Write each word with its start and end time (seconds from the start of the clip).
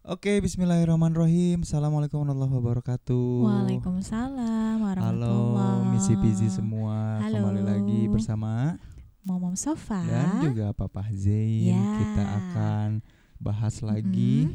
Oke, 0.00 0.40
bismillahirrahmanirrahim. 0.40 1.60
Assalamualaikum 1.60 2.24
warahmatullahi 2.24 2.56
wabarakatuh. 2.56 3.28
Waalaikumsalam 3.44 4.80
Halo, 4.80 4.88
warahmatullahi 4.88 5.92
Misi 5.92 6.14
Pizi 6.16 6.48
semua. 6.48 7.20
Halo. 7.20 7.44
Kembali 7.44 7.60
lagi 7.60 8.00
bersama 8.08 8.80
Momom 9.28 9.52
Sofa 9.60 10.00
dan 10.00 10.40
juga 10.40 10.72
Papa 10.72 11.04
Zain. 11.12 11.76
Ya. 11.76 11.84
Kita 12.00 12.24
akan 12.24 12.88
bahas 13.36 13.84
lagi 13.84 14.48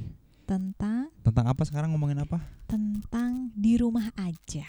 tentang 0.49 1.13
tentang 1.21 1.45
apa 1.45 1.61
sekarang 1.61 1.93
ngomongin 1.93 2.25
apa? 2.25 2.41
tentang 2.65 3.53
di 3.53 3.77
rumah 3.77 4.09
aja. 4.17 4.65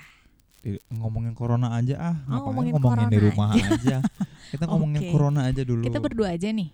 Di- 0.60 0.82
ngomongin 0.92 1.32
corona 1.32 1.72
aja 1.72 1.96
ah. 1.96 2.16
Oh, 2.28 2.52
Ngapain 2.52 2.52
ngomongin 2.52 2.72
ngomongin 2.76 3.08
di 3.08 3.20
rumah 3.24 3.48
aja. 3.56 4.04
Kita 4.52 4.68
ngomongin 4.68 5.00
Oke. 5.08 5.12
corona 5.16 5.40
aja 5.48 5.64
dulu. 5.64 5.88
Kita 5.88 6.04
berdua 6.04 6.36
aja 6.36 6.52
nih, 6.52 6.68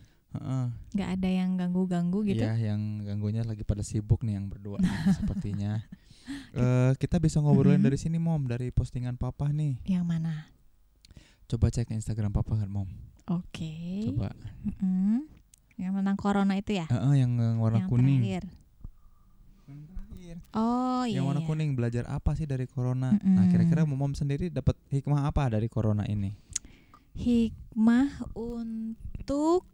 Nggak 0.92 1.08
ada 1.18 1.28
yang 1.28 1.50
ganggu-ganggu 1.56 2.24
gitu. 2.24 2.40
Iya, 2.40 2.74
yang 2.74 3.04
ganggunya 3.04 3.44
lagi 3.44 3.62
pada 3.62 3.84
sibuk 3.84 4.24
nih 4.24 4.40
yang 4.40 4.48
berdua 4.48 4.80
nih, 4.80 4.88
sepertinya. 5.20 5.84
Eh, 6.54 6.92
kita 6.96 7.18
bisa 7.18 7.42
ngobrolin 7.42 7.82
Mhm. 7.82 7.86
dari 7.90 7.98
sini, 7.98 8.16
Mom, 8.16 8.46
dari 8.46 8.70
postingan 8.70 9.18
Papa 9.18 9.50
nih. 9.50 9.82
Yang 9.84 10.04
mana? 10.06 10.48
Coba 11.46 11.68
cek 11.68 11.90
Instagram 11.90 12.32
Papa 12.32 12.56
kan, 12.56 12.70
Mom. 12.70 12.88
Oke. 13.28 14.08
Coba. 14.08 14.32
Mm-mm. 14.64 15.26
Yang 15.76 15.92
tentang 15.98 16.16
corona 16.16 16.54
itu 16.56 16.72
ya? 16.74 16.86
Heeh, 16.86 17.24
yang 17.26 17.32
yang 17.36 17.58
warna 17.58 17.84
yang 17.84 17.90
kuning. 17.90 18.20
terakhir. 18.22 18.44
Yang 19.66 19.80
terakhir. 19.88 20.36
Oh 20.54 21.02
iya. 21.04 21.18
yang 21.18 21.26
warna 21.26 21.42
iya. 21.42 21.48
kuning 21.50 21.70
belajar 21.74 22.04
apa 22.06 22.32
sih 22.32 22.46
dari 22.46 22.64
corona? 22.64 23.12
Nah, 23.12 23.18
Mm-mm. 23.18 23.50
kira-kira 23.50 23.82
Mom 23.82 24.12
sendiri 24.12 24.48
dapat 24.48 24.78
hikmah 24.88 25.26
apa 25.26 25.50
dari 25.50 25.66
corona 25.66 26.06
ini? 26.06 26.32
Hikmah 27.12 28.32
untuk 28.32 29.68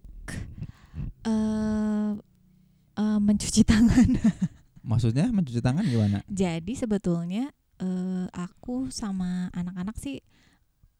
eh 1.26 2.10
eh, 2.98 3.18
mencuci 3.20 3.62
tangan. 3.62 4.08
Maksudnya 4.90 5.28
mencuci 5.30 5.60
tangan 5.60 5.84
gimana? 5.84 6.24
Jadi 6.28 6.72
sebetulnya 6.74 7.52
eh, 7.78 8.26
aku 8.32 8.88
sama 8.88 9.52
anak-anak 9.52 9.96
sih 10.00 10.20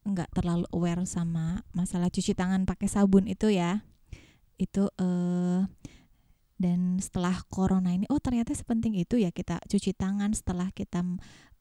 nggak 0.07 0.31
terlalu 0.31 0.65
aware 0.73 1.03
sama 1.05 1.61
masalah 1.75 2.07
cuci 2.07 2.33
tangan 2.33 2.63
pakai 2.63 2.87
sabun 2.87 3.27
itu 3.27 3.51
ya. 3.51 3.83
Itu 4.59 4.91
eh 4.99 5.63
dan 6.59 6.99
setelah 6.99 7.39
corona 7.47 7.95
ini 7.95 8.03
oh 8.11 8.19
ternyata 8.19 8.51
sepenting 8.51 8.99
itu 8.99 9.15
ya 9.15 9.31
kita 9.31 9.63
cuci 9.63 9.95
tangan 9.95 10.35
setelah 10.35 10.67
kita 10.75 10.99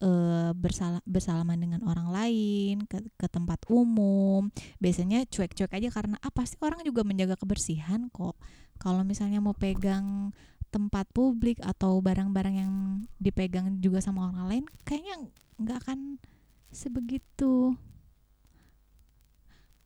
eh, 0.03 0.51
bersala- 0.59 1.05
bersalaman 1.07 1.55
dengan 1.55 1.81
orang 1.87 2.11
lain 2.11 2.77
ke, 2.91 3.07
ke 3.15 3.27
tempat 3.31 3.63
umum. 3.71 4.51
Biasanya 4.83 5.23
cuek-cuek 5.31 5.71
aja 5.71 5.89
karena 5.95 6.19
apa 6.19 6.43
sih 6.43 6.59
orang 6.59 6.83
juga 6.83 7.07
menjaga 7.07 7.39
kebersihan 7.39 8.11
kok. 8.11 8.35
Kalau 8.83 9.07
misalnya 9.07 9.39
mau 9.39 9.55
pegang 9.55 10.35
tempat 10.69 11.09
publik 11.17 11.57
atau 11.65 12.03
barang-barang 12.03 12.57
yang 12.59 12.75
dipegang 13.17 13.81
juga 13.81 14.05
sama 14.05 14.29
orang 14.29 14.47
lain 14.53 14.65
kayaknya 14.85 15.33
nggak 15.57 15.79
akan 15.87 16.21
sebegitu 16.69 17.73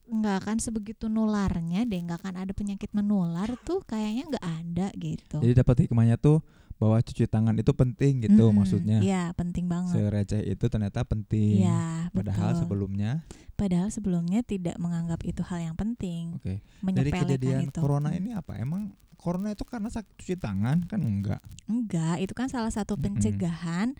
nggak 0.03 0.37
akan 0.45 0.57
sebegitu 0.59 1.07
nularnya 1.07 1.87
deh 1.87 2.01
nggak 2.03 2.21
akan 2.21 2.35
ada 2.43 2.53
penyakit 2.53 2.91
menular 2.93 3.49
tuh 3.63 3.81
kayaknya 3.87 4.29
nggak 4.29 4.47
ada 4.47 4.87
gitu 4.99 5.39
Jadi 5.41 5.55
dapat 5.55 5.77
hikmahnya 5.87 6.19
tuh 6.19 6.43
bahwa 6.77 6.99
cuci 6.99 7.31
tangan 7.31 7.55
itu 7.55 7.71
penting 7.71 8.27
gitu 8.27 8.51
Mm-mm. 8.51 8.59
maksudnya. 8.59 8.99
Iya 8.99 9.31
penting 9.39 9.71
banget 9.71 9.95
Sereceh 9.95 10.43
itu 10.43 10.67
ternyata 10.67 11.07
penting. 11.07 11.63
Iya 11.63 12.11
Padahal 12.11 12.59
betul. 12.59 12.61
sebelumnya, 12.67 13.23
padahal 13.55 13.89
sebelumnya 13.95 14.43
tidak 14.43 14.75
menganggap 14.83 15.23
itu 15.23 15.47
hal 15.47 15.63
yang 15.63 15.77
penting 15.79 16.43
oke. 16.43 16.59
Dari 16.59 16.59
menyepelekan 16.83 17.23
kejadian 17.23 17.59
itu 17.71 17.79
corona 17.79 18.11
Mm. 18.11 18.19
ini 18.19 18.31
apa? 18.35 18.59
Emang 18.59 18.99
corona 19.15 19.55
itu 19.55 19.63
karena 19.63 19.95
sakit 19.95 20.11
cuci 20.19 20.35
tangan 20.35 20.83
kan 20.91 20.99
enggak? 20.99 21.39
enggak 21.71 22.19
itu 22.19 22.35
kan 22.35 22.51
salah 22.51 22.75
satu 22.75 22.99
pencegahan 22.99 23.95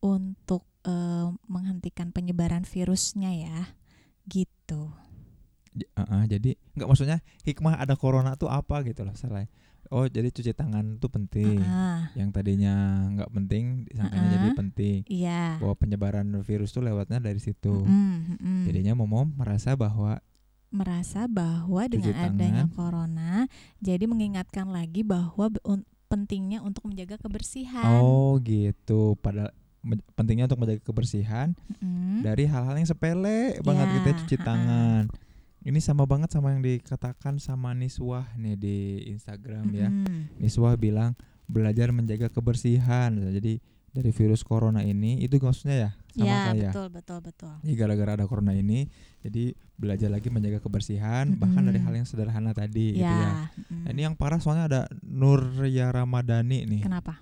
untuk 0.00 0.64
eh, 0.88 1.28
menghentikan 1.52 2.16
penyebaran 2.16 2.64
virusnya 2.64 3.28
ya 3.28 3.76
gitu 4.24 4.88
J- 5.72 5.88
uh-uh, 5.94 6.24
jadi 6.26 6.50
nggak 6.72 6.84
maksudnya 6.84 7.18
hikmah 7.42 7.76
ada 7.76 7.94
corona 7.94 8.34
tuh 8.34 8.46
apa 8.46 8.80
gitu 8.82 9.02
loh 9.02 9.12
salah. 9.12 9.48
Oh 9.88 10.04
jadi 10.04 10.28
cuci 10.28 10.52
tangan 10.52 10.96
tuh 10.96 11.08
penting. 11.08 11.60
Ah, 11.60 12.08
Yang 12.12 12.30
tadinya 12.32 12.74
nggak 13.10 13.30
penting 13.30 13.64
disangkanya 13.84 14.28
jadi 14.30 14.46
Uh-uh. 14.46 14.58
penting. 14.58 14.98
iya 15.06 15.56
Bahwa 15.58 15.74
penyebaran 15.74 16.24
virus 16.40 16.70
tuh 16.70 16.80
lewatnya 16.80 17.18
dari 17.18 17.36
situ. 17.36 17.82
Mm-mm, 17.82 18.16
mm-mm. 18.32 18.58
Jadinya 18.64 18.92
momom 18.94 19.32
merasa 19.34 19.72
bahwa 19.74 20.20
merasa 20.68 21.24
bahwa 21.26 21.84
Cuci 21.84 22.00
dengan 22.00 22.16
adanya 22.30 22.64
tangan. 22.64 22.72
corona 22.72 23.32
jadi 23.78 24.04
mengingatkan 24.06 24.66
lagi 24.66 25.02
bahwa 25.02 25.52
un- 25.62 25.84
pentingnya 26.06 26.60
untuk 26.60 26.84
menjaga 26.86 27.16
kebersihan. 27.18 27.84
oh 27.98 28.36
gitu. 28.38 29.16
Padahal 29.18 29.52
me- 29.80 30.00
pentingnya 30.12 30.46
untuk 30.46 30.60
menjaga 30.60 30.80
kebersihan 30.80 31.52
Mm-mm. 31.70 32.20
dari 32.22 32.44
hal-hal 32.44 32.72
yang 32.74 32.84
sepele 32.84 33.56
banget 33.60 33.86
Ya, 33.86 33.94
gitu 33.94 34.06
ya 34.06 34.14
cuci 34.16 34.34
uh-uh. 34.34 34.46
tangan. 34.46 35.02
Ini 35.62 35.78
sama 35.78 36.02
banget 36.10 36.34
sama 36.34 36.50
yang 36.50 36.62
dikatakan 36.62 37.38
sama 37.38 37.70
Niswah 37.70 38.26
nih 38.34 38.56
di 38.58 38.76
Instagram 39.14 39.70
ya. 39.70 39.88
Mm-mm. 39.88 40.42
Niswah 40.42 40.74
bilang 40.74 41.14
belajar 41.46 41.94
menjaga 41.94 42.26
kebersihan. 42.30 43.14
Jadi 43.30 43.62
dari 43.92 44.08
virus 44.10 44.40
corona 44.40 44.80
ini 44.80 45.20
itu 45.20 45.36
maksudnya 45.36 45.76
ya 45.76 45.90
sama 46.16 46.24
Ya 46.26 46.38
kayak. 46.48 46.72
betul 46.72 46.86
betul 46.88 47.18
betul. 47.20 47.54
Jadi 47.60 47.74
gara-gara 47.76 48.10
ada 48.16 48.24
corona 48.24 48.56
ini, 48.56 48.88
jadi 49.20 49.52
belajar 49.76 50.08
lagi 50.08 50.32
menjaga 50.32 50.64
kebersihan 50.64 51.36
bahkan 51.36 51.62
dari 51.68 51.78
hal 51.78 51.92
yang 51.92 52.08
sederhana 52.08 52.56
tadi 52.56 52.96
gitu 52.96 53.04
ya. 53.04 53.20
Ya. 53.20 53.32
mm. 53.68 53.82
Nah, 53.84 53.90
ini 53.92 54.00
yang 54.08 54.14
parah 54.16 54.40
soalnya 54.40 54.64
ada 54.66 54.82
Nurya 55.04 55.92
Ramadhani 55.92 56.64
nih. 56.66 56.82
Kenapa? 56.88 57.20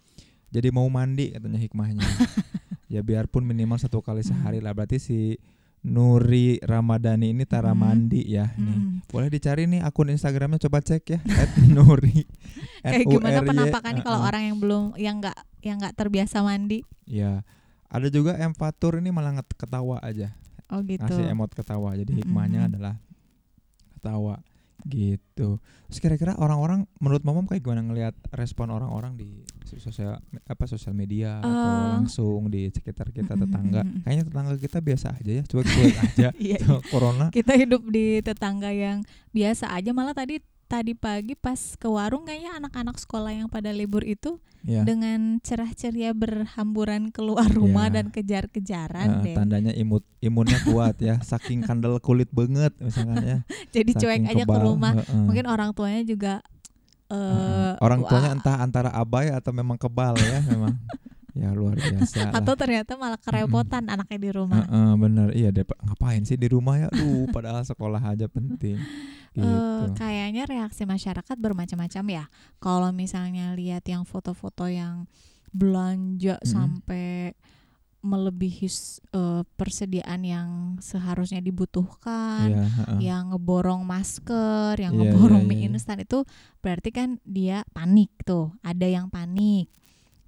Jadi 0.51 0.69
mau 0.71 0.87
mandi 0.89 1.35
katanya 1.35 1.59
hikmahnya. 1.59 2.07
ya 2.95 3.03
biarpun 3.03 3.47
minimal 3.47 3.79
satu 3.79 3.99
kali 4.03 4.23
sehari 4.23 4.63
lah. 4.63 4.71
Berarti 4.75 4.99
si 5.03 5.39
Nuri 5.81 6.61
Ramadhani 6.61 7.33
ini 7.33 7.49
tara 7.49 7.73
Mm. 7.73 7.81
mandi 7.81 8.21
ya 8.29 8.53
nih. 8.61 8.77
Mm. 8.77 9.09
Boleh 9.09 9.29
dicari 9.33 9.65
nih 9.65 9.81
akun 9.81 10.13
Instagramnya 10.13 10.61
coba 10.61 10.85
cek 10.85 11.05
ya 11.09 11.19
@nuri. 11.73 12.29
Kayak 12.85 13.09
gimana 13.09 13.41
N-U-R-Y, 13.41 13.49
penampakannya 13.49 14.03
kalau 14.05 14.21
uh-uh. 14.21 14.29
orang 14.29 14.43
yang 14.45 14.57
belum 14.61 14.85
yang 15.01 15.17
nggak 15.25 15.39
yang 15.65 15.77
nggak 15.81 15.97
terbiasa 15.97 16.45
mandi? 16.45 16.85
Ya. 17.09 17.45
Ada 17.91 18.13
juga 18.13 18.37
M 18.39 18.53
Fatur 18.53 19.01
ini 19.01 19.09
malah 19.11 19.35
ketawa 19.57 19.99
aja. 20.05 20.37
Oh 20.71 20.85
gitu. 20.85 21.03
Ngasih 21.03 21.27
emot 21.33 21.51
ketawa. 21.51 21.97
Jadi 21.99 22.23
hikmahnya 22.23 22.69
Mm-mm. 22.69 22.71
adalah 22.77 22.95
ketawa 23.99 24.39
gitu. 24.85 25.59
Terus 25.87 25.99
kira-kira 25.99 26.33
orang-orang 26.35 26.85
menurut 26.97 27.21
Momom 27.21 27.45
kayak 27.45 27.61
gimana 27.61 27.83
ngelihat 27.83 28.15
respon 28.31 28.69
orang-orang 28.69 29.15
di 29.15 29.43
sosial 29.63 30.19
apa 30.45 30.65
sosial 30.65 30.93
media 30.93 31.39
atau 31.39 31.51
Eh. 31.51 31.89
langsung 31.95 32.41
di 32.47 32.69
sekitar 32.69 33.11
kita 33.11 33.35
tetangga? 33.43 33.83
mm-mm. 33.83 34.03
Kayaknya 34.03 34.25
tetangga 34.25 34.55
kita 34.57 34.79
biasa 34.79 35.07
aja 35.13 35.33
ya, 35.33 35.43
cuek-cuek 35.45 35.97
aja. 35.99 36.29
Iya, 36.41 36.59
Tuh, 36.59 36.81
Corona. 36.87 37.29
kita 37.31 37.53
hidup 37.55 37.83
di 37.87 38.21
tetangga 38.21 38.71
yang 38.71 39.03
biasa 39.31 39.71
aja 39.71 39.91
malah 39.91 40.13
tadi 40.13 40.41
tadi 40.71 40.95
pagi 40.95 41.35
pas 41.35 41.59
ke 41.75 41.85
warung 41.85 42.23
kayaknya 42.23 42.55
anak-anak 42.57 42.95
sekolah 42.97 43.35
yang 43.35 43.51
pada 43.51 43.71
libur 43.71 44.01
itu 44.01 44.39
Ya. 44.61 44.85
dengan 44.85 45.41
cerah 45.41 45.73
ceria 45.73 46.13
berhamburan 46.13 47.09
keluar 47.09 47.49
rumah 47.51 47.89
Iya. 47.89 47.95
dan 47.97 48.07
kejar-kejaran 48.13 49.09
Eh, 49.11 49.23
deh. 49.25 49.35
tandanya 49.35 49.73
imut 49.73 50.05
imunnya 50.21 50.61
kuat 50.63 51.01
ya, 51.01 51.17
saking 51.19 51.65
kandel 51.65 51.97
kulit 51.99 52.29
banget 52.31 52.71
misalkan 52.77 53.19
ya. 53.21 53.39
Jadi 53.75 53.91
cuek 53.95 54.21
saking 54.21 54.31
aja 54.31 54.45
ke 54.45 54.59
rumah. 54.61 54.93
heeh. 54.95 55.25
Mungkin 55.25 55.45
orang 55.45 55.73
tuanya 55.73 56.05
juga 56.05 56.45
eh 57.09 57.17
Heeh. 57.17 57.73
orang 57.81 58.05
tuanya 58.05 58.31
wah. 58.31 58.37
entah 58.37 58.57
antara 58.61 58.91
abai 58.93 59.33
atau 59.33 59.51
memang 59.51 59.75
kebal 59.75 60.15
ya 60.15 60.39
memang. 60.47 60.77
Ya 61.31 61.55
luar 61.55 61.79
biasa 61.79 62.27
lah. 62.27 62.33
atau 62.37 62.53
ternyata 62.53 62.99
malah 62.99 63.17
kerepotan 63.17 63.87
anaknya 63.87 64.19
di 64.19 64.31
rumah. 64.31 64.61
Heeh, 64.61 64.93
bener 64.99 65.29
iya 65.33 65.49
deh 65.49 65.63
ngapain 65.63 66.21
sih 66.21 66.35
di 66.35 66.51
rumah 66.51 66.75
ya 66.77 66.89
duh 66.91 67.31
padahal 67.31 67.63
sekolah 67.63 68.03
aja 68.03 68.27
penting 68.27 68.77
gitu 69.31 69.47
Eh, 69.47 69.87
kayaknya 69.95 70.43
reaksi 70.45 70.83
masyarakat 70.83 71.37
bermacam-macam 71.39 72.05
ya. 72.11 72.25
Kalau 72.59 72.91
misalnya 72.91 73.55
lihat 73.55 73.87
yang 73.87 74.03
foto-foto 74.03 74.67
yang 74.67 75.07
belanja 75.51 76.39
Mm-mm. 76.39 76.47
sampai 76.47 77.35
melebihi 78.01 78.65
eh, 79.13 79.43
persediaan 79.61 80.25
yang 80.25 80.49
seharusnya 80.81 81.45
dibutuhkan, 81.45 82.49
Iya, 82.49 82.65
heeh. 82.65 82.99
yang 83.13 83.37
ngeborong 83.37 83.85
masker, 83.85 84.81
yang 84.81 84.97
Iya, 84.97 85.13
ngeborong 85.13 85.45
iya, 85.45 85.49
mie 85.49 85.59
iya. 85.61 85.69
instan 85.69 86.01
itu 86.01 86.25
berarti 86.59 86.89
kan 86.91 87.21
dia 87.29 87.61
panik 87.77 88.09
tuh. 88.25 88.57
Ada 88.65 88.89
yang 88.89 89.13
panik 89.13 89.69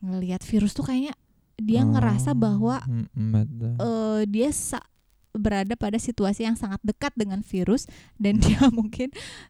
ngelihat 0.05 0.45
virus 0.45 0.77
tuh 0.77 0.85
kayaknya 0.85 1.17
dia 1.57 1.81
ngerasa 1.87 2.35
Oh, 2.35 2.39
bahwa 2.39 2.77
mm-mm, 2.85 3.29
betul. 3.33 3.73
eh, 3.81 4.21
dia 4.29 4.51
sa- 4.53 4.85
berada 5.33 5.75
pada 5.75 5.97
situasi 5.97 6.45
yang 6.45 6.55
sangat 6.55 6.79
dekat 6.85 7.13
dengan 7.17 7.41
virus 7.41 7.89
dan 8.21 8.37
dia 8.39 8.61
mungkin 8.79 9.09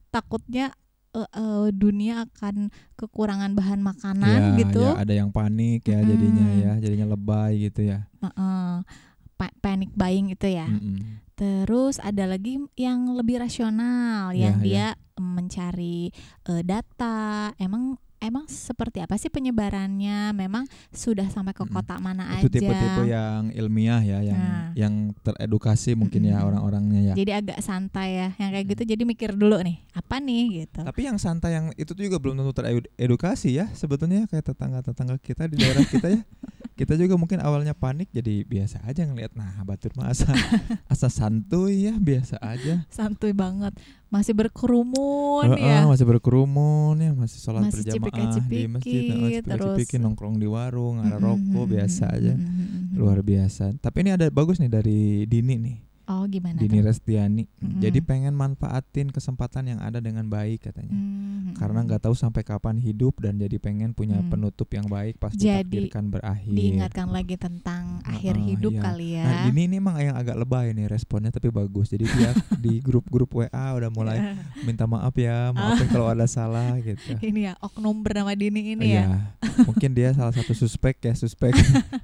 takutnya 0.08 0.70
eh, 1.12 1.26
eh, 1.26 1.69
dunia 1.75 2.31
akan 2.31 2.70
kekurangan 2.94 3.52
bahan 3.52 3.82
makanan 3.82 4.55
Ya, 4.55 4.58
gitu. 4.62 4.82
ya, 4.82 4.94
ada 4.96 5.12
yang 5.12 5.31
panik 5.31 5.82
ya 5.84 5.99
jadinya 6.00 6.49
ya 6.55 6.73
jadinya 6.79 7.12
lebay 7.12 7.69
gitu 7.69 7.82
ya 7.84 8.06
Heeh. 8.23 8.87
Pa- 9.34 9.56
panic 9.58 9.90
buying 9.99 10.31
itu 10.31 10.46
ya. 10.46 10.70
Mm-mm. 10.70 11.19
Terus 11.34 11.99
ada 11.99 12.31
lagi 12.31 12.62
yang 12.79 13.19
lebih 13.19 13.43
rasional, 13.43 14.31
yang 14.31 14.62
iya. 14.62 14.94
dia 14.94 15.19
mencari 15.19 16.14
eh, 16.46 16.62
data. 16.62 17.50
Emang 17.58 17.99
emang 18.23 18.47
seperti 18.47 19.03
apa 19.03 19.15
sih 19.15 19.29
penyebarannya? 19.29 20.31
Memang 20.33 20.63
sudah 20.89 21.27
sampai 21.27 21.51
ke 21.51 21.65
kota 21.65 21.99
mana 21.99 22.39
itu 22.39 22.47
aja? 22.47 22.55
tipe-tipe 22.55 23.03
yang 23.05 23.51
ilmiah 23.51 24.01
ya 24.01 24.19
yang 24.23 24.39
Nah. 24.39 24.71
yang 24.73 24.95
teredukasi 25.21 25.93
mungkin 25.93 26.25
ya 26.25 26.41
orang-orangnya 26.41 27.13
ya 27.13 27.15
Jadi 27.15 27.31
agak 27.35 27.59
santai 27.59 28.09
ya, 28.17 28.29
yang 28.39 28.51
kayak 28.51 28.65
Hmm. 28.65 28.73
gitu. 28.73 28.83
Jadi 28.89 29.03
mikir 29.05 29.31
dulu 29.33 29.59
nih, 29.61 29.83
apa 29.93 30.17
nih 30.17 30.65
gitu. 30.65 30.81
tapi 30.83 31.01
yang 31.03 31.19
santai 31.19 31.53
yang 31.53 31.67
itu 31.75 31.91
tuh 31.91 32.01
juga 32.01 32.17
belum 32.17 32.39
tentu 32.39 32.53
teredukasi 32.55 33.53
ya 33.53 33.67
sebetulnya 33.73 34.25
kayak 34.25 34.47
tetangga-tetangga 34.47 35.19
kita 35.19 35.45
di 35.45 35.59
daerah 35.59 35.83
kita 35.83 36.07
ya 36.09 36.21
kita 36.79 36.97
juga 36.97 37.15
mungkin 37.15 37.39
awalnya 37.39 37.73
panik 37.73 38.09
jadi 38.09 38.43
biasa 38.43 38.81
aja 38.83 39.05
ngelihat 39.05 39.35
nah 39.35 39.61
batur 39.63 39.93
mah 39.93 40.09
asa 40.09 40.33
asa 40.93 41.09
santuy 41.09 41.87
ya 41.87 41.95
biasa 41.95 42.41
aja 42.41 42.85
Santuy 42.89 43.33
banget, 43.33 43.77
masih 44.12 44.37
berkerumun 44.37 45.56
Heeh, 45.56 45.64
ya. 45.64 45.88
masih 45.88 46.05
berkerumun 46.05 46.94
ya. 46.97 47.11
Masih 47.12 47.38
sholat 47.41 47.64
Masih 47.64 47.81
berjamaah 47.81 47.97
di 47.97 48.05
cipika-cipiki, 48.05 48.62
masjid 48.69 49.00
heeh, 49.03 49.41
terus- 49.41 49.81
cipika-cipiki, 49.81 49.97
nongkrong 49.97 50.37
di 50.37 50.44
warung 50.44 51.00
ada 51.00 51.17
Mm-mm, 51.17 51.25
rokok 51.49 51.64
biasa 51.67 52.05
mm-mm, 52.06 52.19
aja. 52.20 52.35
mm-mm. 52.37 52.82
luar 52.93 53.19
biasa. 53.20 53.64
Tapi 53.75 53.97
ini 53.99 54.11
ada 54.12 54.29
bagus 54.29 54.61
nih 54.61 54.69
dari 54.69 55.00
Dini 55.25 55.56
nih 55.56 55.76
Oh 56.05 56.25
gimana 56.25 56.57
Dini 56.57 56.79
tuh? 56.79 56.85
Restiani 56.85 57.45
Mm-mm. 57.55 57.79
jadi 57.79 57.99
pengen 58.01 58.33
manfaatin 58.33 59.09
kesempatan 59.09 59.67
yang 59.67 59.79
ada 59.79 59.99
dengan 59.99 60.27
baik 60.27 60.67
katanya 60.67 60.91
Hmm, 60.93 61.55
karena 61.55 61.85
nggak 61.85 62.03
tahu 62.03 62.13
sampai 62.13 62.43
kapan 62.43 62.75
hidup 62.75 63.19
dan 63.19 63.37
jadi 63.37 63.57
pengen 63.57 63.93
punya 63.93 64.17
Hmm. 64.17 64.29
penutup 64.29 64.67
yang 64.69 64.85
baik 64.85 65.17
pas 65.17 65.31
Jadi, 65.31 65.63
ditakdirkan 65.63 66.09
berakhir. 66.09 66.51
diingatkan 66.51 67.07
lagi 67.09 67.37
tentang 67.37 67.83
akhir 68.03 68.35
Heeh, 68.35 68.47
hidup 68.51 68.73
iya. 68.73 68.83
kali 68.83 69.09
ya. 69.13 69.25
Nah, 69.25 69.35
ini 69.47 69.61
ini 69.65 69.75
emang 69.77 69.97
yang 69.97 70.15
agak 70.15 70.35
lebay 70.35 70.71
nih 70.71 70.87
responnya 70.87 71.29
tapi 71.29 71.49
bagus. 71.49 71.89
Jadi 71.89 72.05
dia 72.09 72.31
di 72.65 72.79
grup-grup 72.79 73.31
WA 73.33 73.49
udah 73.73 73.89
mulai 73.89 74.19
minta 74.67 74.85
maaf 74.85 75.15
ya, 75.15 75.51
maafin 75.51 75.87
kalau 75.87 76.07
ada 76.07 76.27
salah 76.27 76.75
gitu. 76.79 77.15
ini 77.23 77.47
ya 77.47 77.55
oknum 77.59 78.01
bernama 78.01 78.33
Dini 78.33 78.75
ini 78.75 78.91
Iya, 78.91 79.05
ya. 79.39 79.63
mungkin 79.63 79.93
dia 79.93 80.11
salah 80.13 80.33
satu 80.33 80.53
suspek 80.53 80.99
ya, 81.01 81.13
suspek 81.13 81.55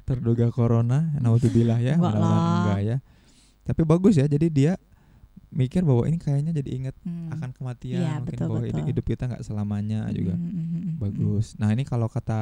terduga 0.05 0.49
corona. 0.49 1.11
Naudzubillah 1.19 1.79
ya, 1.79 1.97
mudah-mudahan 1.97 2.53
enggak 2.62 2.81
ya. 2.85 2.97
Tapi 3.69 3.85
bagus 3.85 4.17
ya, 4.17 4.25
jadi 4.25 4.49
dia 4.49 4.73
mikir 5.49 5.81
bahwa 5.81 6.05
ini 6.05 6.17
kayaknya 6.17 6.53
jadi 6.55 6.70
inget 6.73 6.97
Hmm. 7.05 7.29
akan 7.31 7.53
kematian 7.53 8.00
Iya, 8.00 8.12
mungkin 8.19 8.37
betul, 8.37 8.49
bahwa 8.49 8.61
hidup, 8.62 8.75
betul. 8.75 8.88
hidup 8.91 9.05
kita 9.06 9.23
nggak 9.29 9.43
selamanya 9.43 10.00
juga 10.11 10.32
Mm, 10.32 10.41
mm, 10.41 10.50
mm, 10.50 10.67
mm, 10.67 10.81
mm. 10.82 10.94
bagus. 10.99 11.47
Nah 11.56 11.69
ini 11.70 11.85
kalau 11.85 12.05
kata 12.05 12.41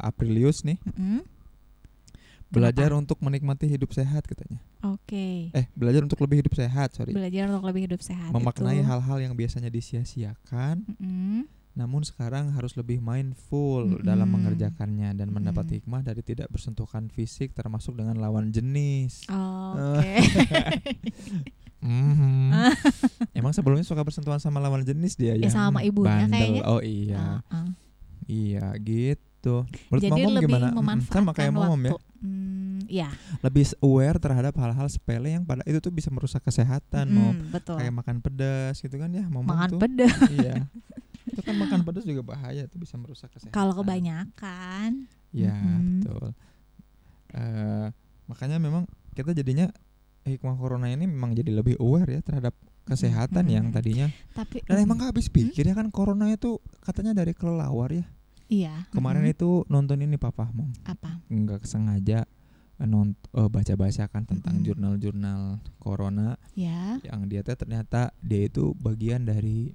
Aprilius 0.00 0.62
nih 0.62 0.78
Mm-mm. 0.84 1.22
belajar 2.48 2.88
Kenapa? 2.88 3.02
untuk 3.04 3.18
menikmati 3.20 3.68
hidup 3.68 3.92
sehat 3.92 4.24
katanya. 4.24 4.58
Oke. 4.80 5.52
Eh 5.52 5.66
belajar 5.72 6.00
untuk 6.00 6.18
lebih 6.18 6.40
hidup 6.40 6.54
sehat 6.56 6.96
sorry. 6.96 7.12
Belajar 7.12 7.46
untuk 7.46 7.62
lebih 7.64 7.82
hidup 7.86 8.00
sehat. 8.00 8.32
Memaknai 8.32 8.80
hal-hal 8.80 9.18
yang 9.20 9.34
biasanya 9.34 9.68
disia-siakan, 9.68 10.82
Mm-mm. 10.88 11.44
Namun 11.78 12.02
sekarang 12.02 12.50
harus 12.50 12.74
lebih 12.74 12.98
mindful 12.98 13.86
Mm-mm. 13.86 14.02
dalam 14.02 14.26
mengerjakannya 14.28 15.14
dan 15.14 15.30
mendapat 15.30 15.62
Mm-mm. 15.64 15.76
hikmah 15.78 16.02
dari 16.02 16.20
tidak 16.20 16.50
bersentuhan 16.50 17.06
fisik 17.06 17.54
termasuk 17.54 17.94
dengan 17.94 18.18
lawan 18.18 18.50
jenis. 18.50 19.30
Oke. 19.30 20.14
Mhm. 21.78 22.50
Emang 23.30 23.54
sebelumnya 23.54 23.86
suka 23.86 24.02
bersentuhan 24.02 24.42
sama 24.42 24.58
lawan 24.58 24.82
jenis 24.82 25.14
dia 25.14 25.32
Ya, 25.32 25.46
ya? 25.46 25.50
sama 25.52 25.80
ibunya 25.80 26.26
bandel. 26.26 26.34
kayaknya. 26.34 26.62
Oh 26.66 26.82
iya, 26.82 27.16
Ah, 27.16 27.38
ah. 27.54 27.68
iya 28.26 28.74
gitu. 28.76 29.62
Menurut 29.86 30.02
Jadi 30.02 30.10
Momom 30.12 30.32
lebih 30.34 30.50
gimana? 30.50 30.66
Memanfaatkan 30.74 31.22
Sama 31.22 31.30
kayak 31.32 31.52
Momom 31.54 31.78
ya. 31.78 31.90
waktu. 31.94 32.02
Hmm, 32.18 32.78
ya. 32.90 33.08
Lebih 33.40 33.64
aware 33.78 34.18
terhadap 34.18 34.58
hal-hal 34.58 34.90
sepele 34.90 35.30
yang 35.30 35.46
pada 35.46 35.62
itu 35.62 35.78
tuh 35.78 35.94
bisa 35.94 36.10
merusak 36.10 36.42
kesehatan. 36.42 37.06
Mau 37.08 37.30
Mm, 37.30 37.54
betul. 37.54 37.78
kayak 37.78 37.94
makan 37.94 38.16
pedas 38.18 38.74
gitu 38.76 38.98
kan 38.98 39.06
ya 39.08 39.22
Momom 39.24 39.46
Makan 39.46 39.70
tuh. 39.70 39.78
pedas. 39.78 40.18
iya. 40.34 40.66
Itu 41.38 41.46
kan 41.46 41.54
makan 41.54 41.86
pedas 41.86 42.02
juga 42.02 42.26
bahaya 42.26 42.66
tuh 42.66 42.82
bisa 42.82 42.98
merusak 42.98 43.30
kesehatan. 43.30 43.54
Kalau 43.54 43.78
kebanyakan. 43.78 45.06
Iya, 45.30 45.54
Mm-mm. 45.54 46.02
betul. 46.02 46.26
Eh 47.32 47.88
makanya 48.26 48.58
memang 48.60 48.84
kita 49.14 49.32
jadinya 49.32 49.70
hikmah 50.26 50.58
corona 50.58 50.90
ini 50.90 51.08
memang 51.08 51.32
jadi 51.32 51.48
lebih 51.54 51.78
aware 51.80 52.10
ya 52.10 52.20
terhadap 52.20 52.52
kesehatan 52.84 53.48
Mm-mm. 53.48 53.54
yang 53.56 53.66
tadinya 53.72 54.08
Tapi 54.34 54.60
dan 54.66 54.84
emang 54.84 55.00
gak 55.00 55.16
habis 55.16 55.32
pikir 55.32 55.64
ya 55.64 55.72
kan 55.72 55.88
corona 55.88 56.28
itu 56.28 56.60
katanya 56.84 57.16
dari 57.16 57.32
kelelawar 57.32 57.92
ya. 57.92 58.04
iya. 58.48 58.74
Kemarin 58.92 59.24
mm-mm. 59.24 59.34
itu 59.38 59.50
nonton 59.68 60.02
ini 60.04 60.16
papa 60.20 60.48
mom 60.52 60.72
apa? 60.84 61.20
nggak 61.28 61.64
sengaja 61.64 62.24
nont 62.78 63.18
oh, 63.34 63.50
baca-baca 63.50 64.06
kan 64.06 64.22
tentang 64.22 64.62
jurnal-jurnal 64.62 65.58
corona 65.82 66.38
Ya. 66.54 67.02
yang 67.02 67.26
dia 67.26 67.42
teh 67.42 67.58
ternyata 67.58 68.14
dia 68.22 68.46
itu 68.46 68.70
bagian 68.78 69.26
dari 69.26 69.74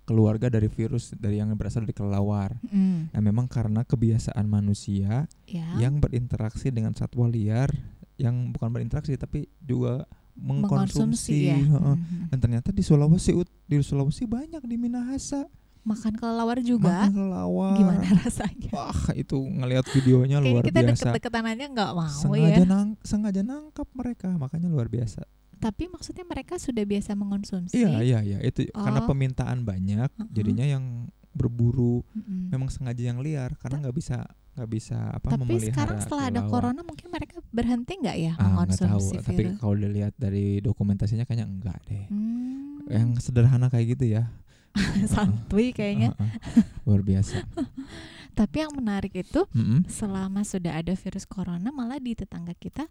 keluarga 0.00 0.46
dari 0.46 0.66
virus 0.66 1.12
dari 1.12 1.38
yang 1.38 1.54
berasal 1.54 1.82
dari 1.82 1.92
kelelawar. 1.92 2.58
Mm, 2.64 3.10
Nah, 3.10 3.20
memang 3.20 3.46
karena 3.46 3.82
kebiasaan 3.82 4.44
manusia 4.44 5.26
ya. 5.44 5.68
yang 5.76 5.98
berinteraksi 5.98 6.68
dengan 6.68 6.92
satwa 6.92 7.26
liar 7.26 7.70
yang 8.16 8.50
bukan 8.50 8.70
berinteraksi 8.70 9.14
tapi 9.14 9.46
juga 9.58 10.04
mengkonsumsi. 10.34 11.36
ya. 11.46 11.56
heeh. 11.56 11.96
Mhm. 11.96 12.30
Dan 12.30 12.38
ternyata 12.38 12.68
di 12.70 12.80
Sulawesi 12.80 13.34
di 13.64 13.76
Sulawesi 13.78 14.24
banyak 14.24 14.62
di 14.62 14.76
Minahasa 14.76 15.46
Makan 15.78 16.20
kelelawar 16.20 16.60
juga. 16.60 17.08
makan 17.08 17.16
kelelawar. 17.16 17.72
Gimana 17.80 18.04
rasanya? 18.20 18.70
Wah, 18.70 19.08
itu 19.14 19.38
ngelihat 19.40 19.88
videonya 19.88 20.36
luar 20.36 20.60
kita 20.62 20.84
biasa. 20.84 21.16
deket-deketan 21.16 21.44
aja 21.48 21.64
nggak 21.66 21.90
mau 21.96 22.12
sengaja 22.12 22.52
ya. 22.52 22.66
nang 22.66 22.88
sengaja 23.00 23.40
nangkap 23.40 23.88
mereka 23.96 24.28
makanya 24.36 24.68
luar 24.68 24.84
biasa 24.86 25.24
Tapi 25.58 25.86
maksudnya 25.86 26.22
mereka 26.22 26.56
sudah 26.56 26.82
biasa 26.82 27.12
mengonsumsi. 27.12 27.74
iya 27.74 27.98
iya 27.98 28.18
iya 28.20 28.38
itu 28.40 28.70
karena 28.70 29.00
Oh. 29.00 29.06
permintaan 29.06 29.62
banyak 29.62 30.08
Uh-uh. 30.08 30.30
jadinya 30.30 30.62
yang 30.62 30.84
berburu 31.30 32.02
Mm-mm. 32.10 32.48
memang 32.48 32.66
sengaja 32.66 33.04
yang 33.04 33.18
liar 33.18 33.54
karena 33.56 33.78
nggak 33.80 33.94
bisa 33.94 34.26
nggak 34.54 34.70
bisa 34.72 34.98
apa 35.12 35.28
Tapi 35.28 35.38
memelihara 35.40 35.70
sekarang 35.70 35.98
setelah 36.00 36.24
ada 36.26 36.40
corona 36.44 36.80
mungkin 36.80 37.06
mereka 37.08 37.38
berhenti 37.48 37.94
nggak 37.96 38.16
ya 38.16 38.32
ah 38.32 38.42
nggak 38.56 38.74
tahu 38.74 38.86
mengonsumsi 38.90 39.14
tapi 39.20 39.42
virus? 39.44 39.54
kalau 39.56 39.74
dilihat 39.76 40.14
dari 40.16 40.58
dokumentasinya 40.58 41.22
kayaknya 41.22 41.46
enggak 41.46 41.78
deh 41.84 42.04
Hmm. 42.08 42.82
yang 42.88 43.10
sederhana 43.16 43.66
kayak 43.66 43.94
gitu 43.94 44.04
ya 44.10 44.34
santuy 45.06 45.70
kayaknya. 45.70 46.10
Uh-uh. 46.12 46.62
luar 46.84 47.02
biasa 47.02 47.38
Tapi 48.34 48.56
yang 48.56 48.70
menarik 48.72 49.10
itu 49.12 49.46
Mm-mm. 49.48 49.82
selama 49.86 50.42
sudah 50.42 50.74
ada 50.76 50.94
virus 50.94 51.22
corona 51.24 51.70
malah 51.70 51.98
di 51.98 52.14
tetangga 52.14 52.54
kita 52.54 52.86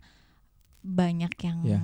banyak 0.82 1.34
yang 1.38 1.58
Ya. 1.64 1.80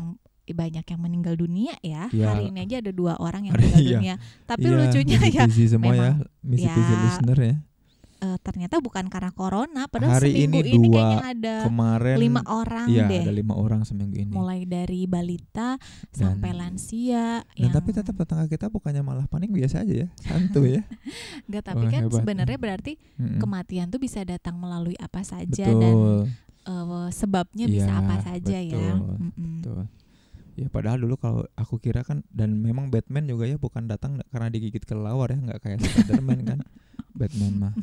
Banyak 0.45 0.83
yang 0.83 0.99
meninggal 0.99 1.33
dunia 1.33 1.79
ya. 1.79 2.11
Ya. 2.11 2.35
Hari 2.35 2.51
ini 2.51 2.59
aja 2.61 2.83
ada 2.83 2.91
dua 2.91 3.15
orang 3.15 3.47
yang 3.47 3.55
meninggal 3.55 3.79
iya. 3.87 3.91
dunia. 3.95 4.15
Tapi 4.43 4.65
Iya, 4.65 4.75
lucunya 4.75 5.17
Missy 5.47 5.63
ya 5.63 5.69
semua 5.69 5.93
ya 5.93 6.19
memang- 6.43 6.59
ya, 6.59 6.73
Tizzy 6.73 6.95
listener 6.99 7.39
ya 7.39 7.55
eh, 8.19 8.39
ternyata 8.39 8.79
bukan 8.79 9.05
karena 9.07 9.31
corona. 9.31 9.83
Padahal 9.85 10.15
Hari 10.15 10.31
seminggu 10.31 10.63
ini 10.63 10.71
ini, 10.73 10.87
dua, 10.87 10.95
kayaknya 10.95 11.23
ada 11.29 11.55
kemarin 11.63 12.15
lima 12.17 12.41
orang 12.45 12.87
iya 12.87 13.03
deh. 13.05 13.19
ada 13.21 13.35
lima 13.35 13.53
orang 13.53 13.81
seminggu 13.83 14.15
ini 14.15 14.31
Mulai 14.31 14.63
dari 14.63 15.03
balita 15.03 15.75
sampai 16.09 16.55
lansia. 16.55 17.43
Dan 17.43 17.67
yang- 17.67 17.75
tapi 17.75 17.91
tetap 17.91 18.15
tetangga 18.15 18.47
kita 18.47 18.67
bukannya 18.67 19.03
malah 19.03 19.27
panik 19.27 19.51
biasa 19.51 19.83
aja 19.83 20.03
ya, 20.03 20.07
santuy 20.17 20.79
ya. 20.79 20.81
Nggak, 21.47 21.63
tapi 21.65 21.83
Wah, 21.83 21.91
kan 21.91 22.01
sebenarnya 22.09 22.55
berarti 22.57 22.95
Mm-mm. 23.19 23.39
kematian 23.39 23.87
tuh 23.87 23.99
bisa 23.99 24.23
datang 24.23 24.55
melalui 24.55 24.95
apa 24.95 25.19
saja 25.21 25.67
dan 25.67 25.91
Betul, 25.91 26.19
eh, 26.63 27.07
sebabnya 27.11 27.65
bisa 27.67 27.91
Iya, 27.91 27.99
apa 27.99 28.15
saja 28.21 28.55
ya. 28.57 28.71
betul, 28.95 29.19
Mm-mm. 29.19 29.51
betul. 29.59 29.83
Ya 30.53 30.69
padahal 30.69 31.01
dulu 31.01 31.17
kalau 31.17 31.41
aku 31.53 31.77
kira 31.77 32.05
kan 32.05 32.21
dan 32.29 32.61
memang 32.61 32.87
Batman 32.87 33.25
juga 33.25 33.49
ya 33.49 33.57
bukan 33.57 33.89
datang 33.89 34.21
karena 34.29 34.47
digigit 34.47 34.83
kelelawar 34.83 35.33
ya, 35.33 35.39
nggak 35.41 35.59
kayak 35.59 35.79
Spiderman 35.81 36.39
kan. 36.45 36.59
Batman 37.19 37.53
mah. 37.57 37.73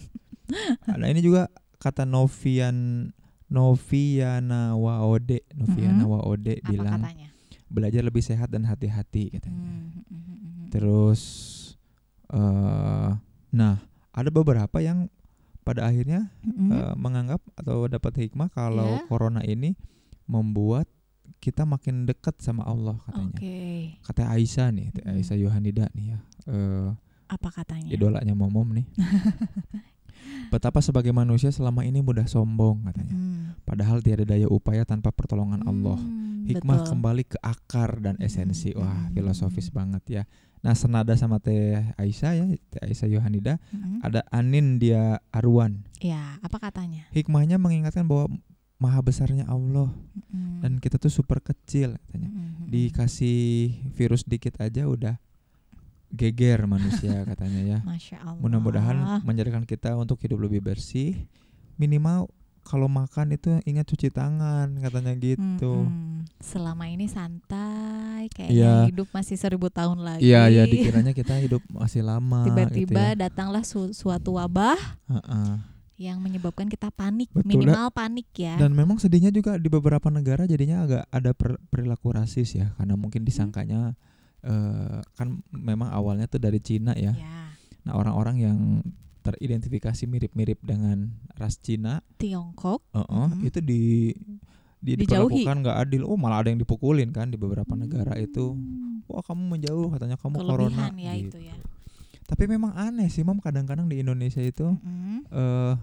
Nah 0.87 1.07
ini 1.07 1.19
juga 1.19 1.47
kata 1.79 2.03
Novian 2.05 3.11
Noviana 3.51 4.75
Waode, 4.75 5.43
Noviana 5.53 6.03
Mm-mm. 6.03 6.13
Waode 6.13 6.55
Apa 6.57 6.67
bilang 6.69 7.03
katanya? 7.03 7.29
belajar 7.67 8.03
lebih 8.03 8.23
sehat 8.23 8.47
dan 8.49 8.63
hati-hati 8.63 9.31
katanya. 9.33 9.59
Hmm, 9.59 9.91
hmm, 10.07 10.23
hmm, 10.23 10.23
hmm. 10.39 10.67
Terus 10.71 11.23
eh 12.31 13.11
nah, 13.51 13.77
ada 14.11 14.31
beberapa 14.31 14.79
yang 14.79 15.11
pada 15.61 15.87
akhirnya 15.87 16.31
Mm-mm. 16.43 16.71
eh, 16.71 16.95
menganggap 16.95 17.43
atau 17.55 17.87
dapat 17.87 18.15
hikmah 18.21 18.47
kalau 18.49 18.95
Ya. 18.97 19.07
corona 19.07 19.43
ini 19.43 19.75
membuat 20.27 20.87
kita 21.41 21.65
makin 21.65 22.05
dekat 22.05 22.37
sama 22.39 22.63
Allah 22.63 23.01
katanya. 23.03 23.33
Oke. 23.33 23.97
Kata 24.05 24.29
Aisyah 24.29 24.69
nih, 24.71 24.89
Mm-mm. 24.93 25.17
Aisyah 25.17 25.37
Yohanida 25.41 25.85
nih 25.97 26.13
ya. 26.13 26.19
eh, 26.47 26.89
Apa 27.27 27.49
katanya? 27.51 27.89
idolanya 27.89 28.37
momom 28.37 28.77
nih. 28.77 28.87
Betapa 30.53 30.83
sebagai 30.83 31.15
manusia 31.15 31.49
selama 31.49 31.87
ini 31.87 32.03
mudah 32.03 32.27
sombong 32.27 32.83
katanya. 32.85 33.15
Hmm. 33.15 33.55
Padahal 33.63 34.03
tiada 34.03 34.27
daya 34.27 34.51
upaya 34.51 34.83
tanpa 34.85 35.15
pertolongan 35.15 35.63
Allah. 35.65 35.97
Hmm, 35.97 36.45
Hikmah 36.45 36.83
betul. 36.83 36.89
kembali 36.93 37.23
ke 37.25 37.39
akar 37.39 38.03
dan 38.03 38.19
Mm-mm, 38.19 38.27
esensi. 38.27 38.75
Wah, 38.75 38.91
mm-mm, 38.91 39.15
filosofis 39.15 39.71
mm-mm. 39.71 39.79
banget 39.79 40.03
ya. 40.11 40.23
Nah, 40.61 40.75
senada 40.75 41.15
sama 41.15 41.41
Teh 41.41 41.81
Aisyah 41.97 42.33
ya, 42.37 42.47
Teh 42.69 42.83
Aisyah 42.85 43.09
Yohanida, 43.09 43.57
Mm-mm. 43.71 44.03
ada 44.05 44.27
Anin 44.29 44.77
dia 44.77 45.23
Arwan. 45.31 45.87
Ya, 46.03 46.37
apa 46.43 46.59
katanya? 46.61 47.07
Hikmahnya 47.15 47.57
mengingatkan 47.57 48.05
bahwa 48.05 48.29
maha 48.81 48.99
besarnya 48.99 49.45
Allah 49.45 49.93
Mm-mm. 49.93 50.65
dan 50.65 50.81
kita 50.81 50.97
tuh 50.97 51.13
super 51.13 51.39
kecil 51.39 52.01
katanya. 52.01 52.33
Mm-mm. 52.33 52.67
Dikasih 52.67 53.39
virus 53.93 54.25
dikit 54.25 54.57
aja 54.57 54.89
udah 54.89 55.21
geger 56.11 56.65
manusia 56.65 57.23
katanya 57.31 57.61
ya. 57.61 57.79
Mudah-mudahan 58.41 58.97
menjadikan 59.23 59.63
kita 59.63 59.95
untuk 59.95 60.17
hidup 60.19 60.41
lebih 60.41 60.65
bersih. 60.65 61.29
Minimal 61.77 62.33
kalau 62.61 62.87
makan 62.87 63.33
itu 63.33 63.57
ingat 63.65 63.85
cuci 63.85 64.09
tangan 64.09 64.69
katanya 64.79 65.13
gitu. 65.15 65.85
Mm-mm. 65.85 66.29
Selama 66.39 66.89
ini 66.89 67.09
santai, 67.09 68.29
kayaknya 68.31 68.85
hidup 68.87 69.09
masih 69.11 69.37
seribu 69.37 69.69
tahun 69.69 70.01
lagi. 70.01 70.25
Iya 70.25 70.49
ya 70.49 70.63
dikiranya 70.65 71.13
kita 71.13 71.37
hidup 71.37 71.65
masih 71.69 72.01
lama. 72.01 72.45
Tiba-tiba 72.45 72.77
gitu 72.85 73.17
ya. 73.17 73.29
datanglah 73.29 73.65
su- 73.65 73.93
suatu 73.93 74.37
wabah 74.37 74.77
Heeh. 75.09 75.53
Yang 76.01 76.17
menyebabkan 76.19 76.65
kita 76.65 76.89
panik, 76.89 77.29
Betul, 77.29 77.45
minimal 77.61 77.93
panik 77.93 78.25
ya. 78.33 78.57
Dan 78.57 78.73
memang 78.73 78.97
sedihnya 78.97 79.29
juga 79.29 79.61
di 79.61 79.69
beberapa 79.69 80.09
negara 80.09 80.49
jadinya 80.49 80.81
agak 80.81 81.05
ada 81.07 81.31
per- 81.31 81.61
perilaku 81.69 82.09
rasis 82.11 82.57
ya 82.57 82.73
karena 82.75 82.97
mungkin 82.97 83.21
disangkanya 83.21 83.93
eh, 84.41 85.05
kan 85.13 85.45
memang 85.53 85.93
awalnya 85.93 86.25
tuh 86.25 86.41
dari 86.41 86.57
Cina 86.57 86.97
ya. 86.97 87.13
ya, 87.13 87.53
Nah 87.85 87.93
orang-orang 87.93 88.37
yang 88.41 88.59
teridentifikasi 89.21 90.09
mirip-mirip 90.09 90.57
dengan 90.61 91.13
ras 91.37 91.61
Cina, 91.61 92.01
Tiongkok. 92.17 92.81
uh-uh, 92.91 93.37
Mhm. 93.37 93.45
itu 93.45 93.61
di 93.61 93.83
di 94.81 94.97
Dijauhi. 94.97 95.45
diperlakukan 95.45 95.57
nggak 95.61 95.77
adil. 95.79 96.03
Oh 96.09 96.17
malah 96.17 96.41
ada 96.41 96.49
yang 96.49 96.57
dipukulin 96.57 97.13
kan 97.13 97.29
di 97.29 97.37
beberapa 97.37 97.77
negara 97.77 98.17
itu. 98.17 98.57
Hmm, 98.57 99.05
Wah 99.05 99.21
kamu 99.21 99.61
menjauh 99.61 99.93
katanya 99.93 100.17
kamu 100.17 100.37
corona. 100.41 100.89
Kelebihan 100.89 100.95
ya 100.97 101.13
gitu. 101.21 101.37
itu 101.37 101.39
ya. 101.45 101.57
Tapi 102.31 102.47
memang 102.47 102.71
aneh 102.73 103.09
sih 103.09 103.21
mam 103.21 103.37
kadang-kadang 103.37 103.85
di 103.85 103.99
Indonesia 103.99 104.39
itu 104.41 104.71
Mm-mm. 104.77 105.27
eh 105.29 105.75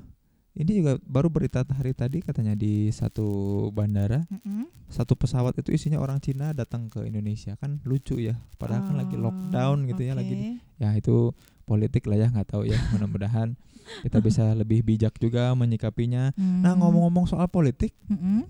ini 0.58 0.72
juga 0.76 0.98
baru 1.00 1.28
berita 1.28 1.62
hari 1.68 1.94
tadi 1.94 2.18
katanya 2.20 2.56
di 2.56 2.90
satu 2.90 3.28
bandara 3.70 4.24
Mm-mm. 4.26 4.66
satu 4.88 5.14
pesawat 5.14 5.54
itu 5.56 5.70
isinya 5.70 6.00
orang 6.00 6.18
Cina 6.18 6.50
datang 6.52 6.88
ke 6.88 7.04
Indonesia 7.04 7.54
kan 7.56 7.78
lucu 7.84 8.18
ya 8.18 8.40
padahal 8.56 8.82
kan 8.84 8.96
lagi 8.98 9.16
Oh, 9.16 9.24
lockdown 9.24 9.86
gitu 9.86 10.02
ya 10.02 10.14
lagi 10.14 10.34
di- 10.34 10.58
ya 10.78 10.90
itu 10.94 11.36
politik 11.62 12.08
lah 12.08 12.18
ya 12.18 12.28
nggak 12.28 12.48
tahu 12.50 12.64
ya 12.64 12.80
mudah-mudahan 12.92 13.54
kita 14.02 14.18
bisa 14.18 14.44
lebih 14.54 14.82
bijak 14.82 15.14
juga 15.16 15.52
menyikapinya 15.54 16.32
nah 16.34 16.72
Hmm. 16.72 16.80
ngomong-ngomong 16.80 17.28
soal 17.28 17.46
politik 17.48 17.92
Mm-mm. 18.08 18.48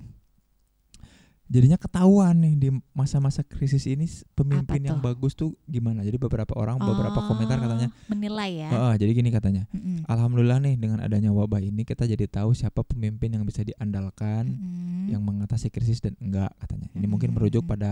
Jadinya 1.47 1.75
ketahuan 1.75 2.35
nih 2.37 2.53
di 2.55 2.69
masa-masa 2.91 3.39
krisis 3.41 3.87
ini 3.87 4.03
pemimpin 4.33 4.83
yang 4.83 4.99
bagus 4.99 5.31
tuh 5.31 5.55
gimana 5.63 6.03
jadi 6.03 6.15
beberapa 6.15 6.51
orang 6.53 6.75
beberapa 6.77 7.23
komentar 7.23 7.55
Oh, 7.57 7.63
katanya 7.63 7.87
menilai 8.07 8.51
ya. 8.53 8.69
"Heeh, 8.69 8.93
jadi 8.99 9.11
gini 9.13 9.29
katanya 9.31 9.63
Mm-mm. 9.71 10.03
Alhamdulillah 10.05 10.59
nih 10.59 10.75
dengan 10.75 10.99
adanya 10.99 11.31
wabah 11.31 11.59
ini 11.59 11.81
kita 11.81 12.03
jadi 12.03 12.27
tahu 12.27 12.51
siapa 12.51 12.83
pemimpin 12.83 13.31
yang 13.31 13.43
bisa 13.43 13.63
diandalkan 13.63 14.51
Mm-mm. 14.51 15.07
yang 15.07 15.23
mengatasi 15.23 15.67
krisis 15.67 16.03
dan 16.03 16.13
enggak 16.19 16.51
katanya. 16.59 16.91
Ini 16.91 17.07
mungkin 17.07 17.31
merujuk 17.31 17.63
Mm. 17.63 17.71
pada 17.71 17.91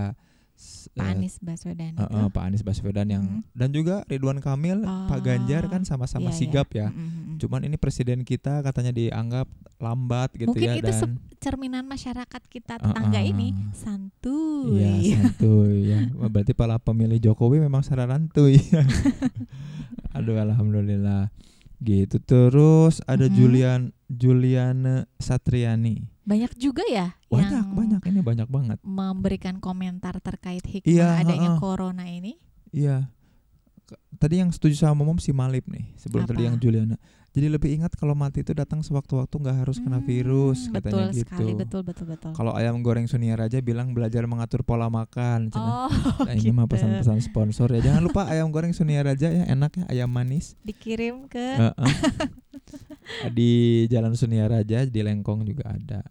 Pak 0.87 1.01
eh, 1.01 1.11
Anies 1.11 1.35
Baswedan 1.37 1.91
itu. 1.93 2.07
eh, 2.07 2.29
Pak 2.29 2.43
Anies 2.43 2.61
Baswedan 2.61 3.07
yang 3.07 3.23
Mm. 3.25 3.41
dan 3.51 3.69
juga 3.69 3.95
Ridwan 4.05 4.39
Kamil, 4.39 4.79
Pak 4.81 5.19
Ganjar 5.19 5.67
kan 5.67 5.81
Oh, 5.81 5.87
sama-sama 5.87 6.27
Iya, 6.27 6.31
iya. 6.31 6.39
sigap 6.39 6.67
ya. 6.71 6.87
Mm-mm. 6.89 7.35
Cuman 7.37 7.61
ini 7.61 7.75
presiden 7.75 8.21
kita 8.21 8.59
katanya 8.61 8.89
dianggap 8.89 9.47
lambat 9.77 10.31
gitu 10.33 10.49
Mungkin 10.49 10.63
ya 10.65 10.73
itu 10.77 10.87
dan 10.87 11.19
cerminan 11.37 11.83
masyarakat 11.83 12.41
kita 12.45 12.79
tetangga 12.79 13.19
Uh-uh. 13.19 13.29
ini 13.29 13.47
santuy. 13.73 14.79
Iya 14.79 14.91
santuy 15.19 15.75
ya. 15.85 15.99
Berarti 16.31 16.53
para 16.53 16.77
pemilih 16.77 17.19
Jokowi 17.21 17.59
memang 17.59 17.81
secara 17.81 18.07
rantuy. 18.07 18.55
Aduh 20.15 20.37
alhamdulillah. 20.37 21.31
Gitu 21.77 22.17
terus 22.19 23.03
ada 23.03 23.27
Mhm. 23.27 23.35
Julian 23.35 23.81
Juliana 24.07 25.09
Satriani. 25.15 26.05
Banyak 26.21 26.53
juga 26.55 26.81
ya 26.85 27.13
Banyak 27.27 27.51
yang 27.51 27.69
banyak 27.71 28.01
ini 28.07 28.19
banyak 28.19 28.47
banget. 28.47 28.77
memberikan 28.81 29.57
komentar 29.57 30.17
terkait 30.19 30.61
hikmah 30.61 30.89
Iya, 30.89 31.07
adanya 31.19 31.53
heeh. 31.53 31.59
corona 31.59 32.05
ini. 32.05 32.37
Iya. 32.69 33.09
Tadi 34.15 34.41
yang 34.41 34.49
setuju 34.49 34.73
sama 34.79 35.05
Mom 35.05 35.15
si 35.15 35.29
Malip 35.29 35.67
nih, 35.67 35.93
sebelum 35.95 36.25
tadi 36.25 36.41
Apa? 36.41 36.47
yang 36.47 36.57
Juliana. 36.57 36.97
Jadi 37.29 37.51
lebih 37.51 37.67
ingat 37.69 37.93
kalau 37.93 38.15
mati 38.15 38.41
itu 38.41 38.49
datang 38.49 38.79
sewaktu-waktu 38.79 39.29
nggak 39.35 39.57
harus 39.59 39.77
kena 39.77 39.99
Hmm, 39.99 40.07
virus 40.07 40.71
katanya 40.71 40.79
betul 40.79 41.05
gitu. 41.11 41.21
sekali, 41.21 41.51
betul 41.53 41.81
betul 41.83 42.05
betul. 42.07 42.31
Kalau 42.31 42.55
ayam 42.55 42.79
goreng 42.79 43.05
Sunia 43.05 43.35
Raja 43.35 43.59
bilang 43.59 43.91
belajar 43.91 44.23
mengatur 44.23 44.63
pola 44.63 44.87
makan. 44.87 45.51
Oh, 45.51 45.91
Nah, 46.25 46.33
ini 46.33 46.49
mah 46.49 46.63
gitu. 46.63 46.79
pesan-pesan 46.79 47.19
sponsor 47.21 47.67
ya. 47.69 47.83
Jangan 47.83 48.01
lupa 48.01 48.25
ayam 48.25 48.47
goreng 48.49 48.71
Sunia 48.71 49.03
Raja 49.03 49.27
ya 49.27 49.43
enak 49.45 49.75
ya 49.75 49.85
ayam 49.91 50.07
manis. 50.07 50.55
Dikirim 50.61 51.27
ke 51.27 51.43
Heeh. 51.59 51.91
di 53.37 53.83
Jalan 53.87 54.13
Sunia 54.13 54.45
Raja 54.45 54.85
di 54.85 55.01
Lengkong 55.01 55.45
juga 55.45 55.71
ada. 55.71 56.01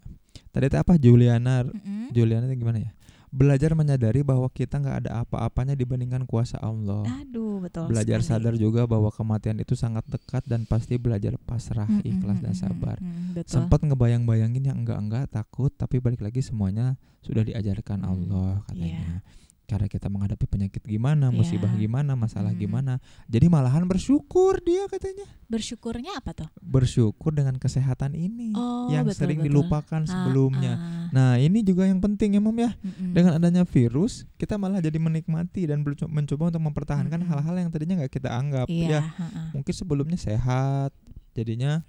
Tadi 0.54 0.70
teh 0.70 0.78
apa 0.78 0.94
Juliana 0.94 1.66
Mm-mm. 1.66 2.14
Juliana 2.14 2.46
itu 2.46 2.62
gimana 2.62 2.78
ya? 2.78 2.92
Belajar 3.34 3.74
menyadari 3.74 4.22
bahwa 4.22 4.46
kita 4.46 4.78
nggak 4.78 4.96
ada 5.02 5.26
apa-apanya 5.26 5.74
dibandingkan 5.74 6.22
kuasa 6.22 6.54
Allah. 6.62 7.02
Aduh, 7.18 7.58
betul 7.58 7.90
belajar 7.90 8.22
sekali. 8.22 8.30
sadar 8.46 8.54
juga 8.54 8.86
bahwa 8.86 9.10
kematian 9.10 9.58
itu 9.58 9.74
sangat 9.74 10.06
dekat 10.06 10.46
dan 10.46 10.62
pasti 10.70 10.94
belajar 11.02 11.34
pasrah, 11.42 11.90
Mm-mm, 11.90 12.06
ikhlas 12.06 12.38
dan 12.38 12.54
sabar. 12.54 12.94
mm-mm, 13.02 13.34
betul. 13.34 13.50
Sempat 13.58 13.82
ngebayang-bayangin 13.82 14.70
yang 14.70 14.78
enggak-enggak 14.86 15.26
takut, 15.34 15.74
tapi 15.74 15.98
balik 15.98 16.22
lagi 16.22 16.46
semuanya 16.46 16.94
sudah 17.26 17.42
diajarkan 17.42 18.06
Allah 18.06 18.62
katanya. 18.70 19.26
Cara 19.64 19.88
kita 19.88 20.06
menghadapi 20.06 20.44
penyakit 20.44 20.84
gimana, 20.84 21.32
musibah 21.32 21.72
Iya. 21.72 21.80
gimana, 21.80 22.12
masalah 22.14 22.52
Hmm. 22.52 22.60
gimana. 22.60 22.92
Jadi 23.26 23.48
malahan 23.48 23.84
bersyukur 23.84 24.60
dia 24.60 24.84
katanya. 24.86 25.24
Bersyukurnya 25.44 26.20
apa 26.20 26.36
tuh? 26.36 26.48
Bersyukur 26.58 27.32
dengan 27.32 27.56
kesehatan 27.56 28.12
ini 28.12 28.52
Oh, 28.52 28.88
yang 28.88 29.08
betul, 29.08 29.24
sering 29.24 29.40
betul. 29.40 29.64
dilupakan 29.64 30.00
Ah, 30.00 30.06
sebelumnya. 30.06 30.72
ah, 30.76 31.08
Nah, 31.10 31.30
ini 31.38 31.60
juga 31.60 31.84
yang 31.84 31.96
penting 31.98 32.36
ya, 32.36 32.40
Mom 32.40 32.52
ya. 32.54 32.76
mm-mm. 32.76 33.12
Dengan 33.12 33.32
adanya 33.34 33.64
virus, 33.64 34.28
kita 34.36 34.54
malah 34.54 34.78
jadi 34.78 34.96
menikmati 34.96 35.64
dan 35.64 35.80
mencoba 35.82 36.52
untuk 36.52 36.60
mempertahankan 36.62 37.24
hal-hal 37.24 37.54
yang 37.56 37.70
tadinya 37.70 37.98
nggak 37.98 38.12
kita 38.12 38.28
anggap. 38.30 38.68
Ya, 38.68 38.76
Iya, 38.76 39.00
ha-ha. 39.02 39.48
mungkin 39.50 39.72
sebelumnya 39.72 40.16
sehat 40.16 40.92
jadinya 41.32 41.80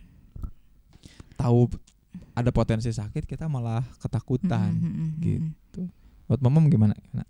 tahu 1.36 1.68
ada 2.32 2.50
potensi 2.50 2.88
sakit 2.88 3.26
kita 3.26 3.46
malah 3.46 3.84
ketakutan 4.00 4.72
mm-mm, 4.74 5.08
gitu. 5.20 5.92
buat 6.26 6.40
mamam 6.40 6.66
gimana 6.66 6.96
Nah, 7.12 7.28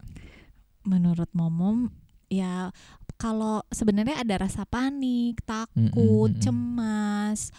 Menurut 0.86 1.30
momom 1.34 1.90
ya 2.30 2.74
kalau 3.16 3.64
sebenarnya 3.72 4.22
ada 4.22 4.36
rasa 4.46 4.68
panik, 4.68 5.40
takut, 5.48 6.32
mm-mm. 6.34 6.42
cemas 6.42 7.54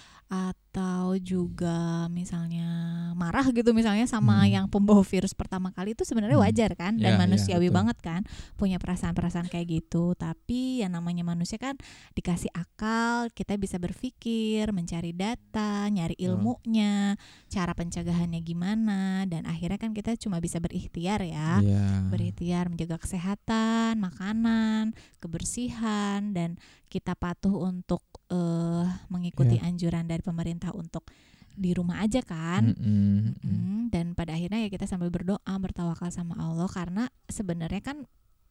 atau 0.76 1.16
juga 1.16 2.04
misalnya 2.12 2.68
marah 3.16 3.48
gitu 3.48 3.72
misalnya 3.72 4.04
sama 4.04 4.44
Hmm. 4.44 4.52
yang 4.52 4.66
pembawa 4.68 5.00
virus 5.00 5.32
pertama 5.32 5.72
kali 5.72 5.96
itu 5.96 6.04
sebenarnya 6.04 6.36
Hmm. 6.36 6.44
wajar 6.44 6.76
kan 6.76 7.00
dan 7.00 7.16
ya, 7.16 7.18
manusiawi 7.18 7.72
betul. 7.72 7.76
banget 7.80 7.98
kan 8.04 8.20
punya 8.60 8.76
perasaan-perasaan 8.76 9.48
kayak 9.48 9.72
gitu 9.72 10.12
tapi 10.12 10.84
yang 10.84 10.92
namanya 10.92 11.24
manusia 11.24 11.56
kan 11.56 11.80
dikasih 12.12 12.52
akal 12.52 13.32
kita 13.32 13.56
bisa 13.56 13.80
berpikir 13.80 14.68
mencari 14.68 15.16
data 15.16 15.88
nyari 15.88 16.12
ilmunya 16.20 17.16
cara 17.48 17.72
pencegahannya 17.72 18.44
gimana 18.44 19.24
dan 19.24 19.48
akhirnya 19.48 19.80
kan 19.80 19.96
kita 19.96 20.12
cuma 20.20 20.44
bisa 20.44 20.60
berikhtiar 20.60 21.24
ya 21.24 21.64
Iya. 21.64 22.12
berikhtiar 22.12 22.68
menjaga 22.68 23.00
kesehatan, 23.00 23.96
makanan, 23.96 24.92
kebersihan 25.24 26.36
dan 26.36 26.60
kita 26.92 27.16
patuh 27.16 27.64
untuk 27.64 28.04
eh, 28.26 28.86
mengikuti 29.06 29.54
Ya. 29.54 29.70
anjuran 29.70 30.10
dari 30.10 30.18
pemerintah 30.18 30.65
untuk 30.72 31.06
di 31.52 31.72
rumah 31.72 32.00
aja 32.00 32.20
kan. 32.20 32.72
Mm-mm, 32.72 33.32
mm-mm. 33.40 33.44
Mm, 33.44 33.80
dan 33.88 34.12
pada 34.12 34.34
akhirnya 34.34 34.66
ya 34.66 34.68
kita 34.68 34.84
sambil 34.84 35.08
berdoa 35.08 35.40
bertawakal 35.56 36.08
sama 36.08 36.36
Allah 36.36 36.66
karena 36.66 37.06
sebenarnya 37.26 37.80
kan 37.80 37.98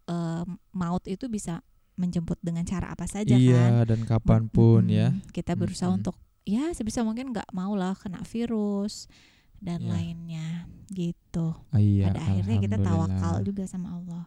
eh, 0.05 0.43
maut 0.71 1.05
itu 1.05 1.27
bisa 1.27 1.61
menjemput 1.95 2.35
dengan 2.43 2.63
cara 2.63 2.91
apa 2.91 3.07
saja 3.07 3.31
kan. 3.31 3.39
iya 3.39 3.81
dan 3.83 4.03
kapan 4.03 4.47
pun 4.47 4.83
ya 4.85 5.13
Mm-mm. 5.13 5.31
Kita 5.31 5.53
berusaha 5.53 5.87
Mm-mm. 5.87 5.99
untuk 6.01 6.15
ya 6.43 6.69
sebisa 6.71 7.01
mungkin 7.01 7.31
nggak 7.31 7.49
mau 7.51 7.73
lah 7.73 7.93
kena 7.93 8.21
virus 8.21 9.07
dan 9.57 9.81
Ya. 9.81 9.97
lainnya 9.97 10.47
gitu. 10.89 11.55
Ah, 11.71 11.79
iya 11.79 12.11
Pada 12.11 12.21
akhirnya 12.21 12.57
kita 12.59 12.77
tawakal 12.77 13.41
juga 13.41 13.63
sama 13.65 13.95
Allah. 13.95 14.25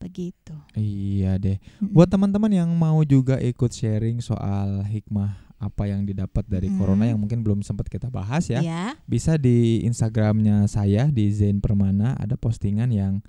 Begitu. 0.00 0.56
iya 0.72 1.36
deh 1.36 1.60
buat 1.78 2.08
teman-teman 2.08 2.48
yang 2.48 2.70
mau 2.72 3.04
juga 3.04 3.36
ikut 3.36 3.68
sharing 3.68 4.18
soal 4.18 4.80
hikmah 4.82 5.36
apa 5.60 5.84
yang 5.84 6.02
didapat 6.02 6.42
dari 6.44 6.66
Mm-mm. 6.66 6.80
corona 6.80 7.04
yang 7.04 7.16
mungkin 7.16 7.40
belum 7.40 7.60
sempat 7.60 7.86
kita 7.86 8.08
bahas 8.08 8.48
ya 8.48 8.58
ya. 8.58 8.96
bisa 9.04 9.36
di 9.36 9.84
Instagramnya 9.84 10.64
saya 10.66 11.06
di 11.06 11.28
Zain 11.28 11.60
Permana 11.60 12.16
ada 12.16 12.34
postingan 12.34 12.88
yang 12.88 13.20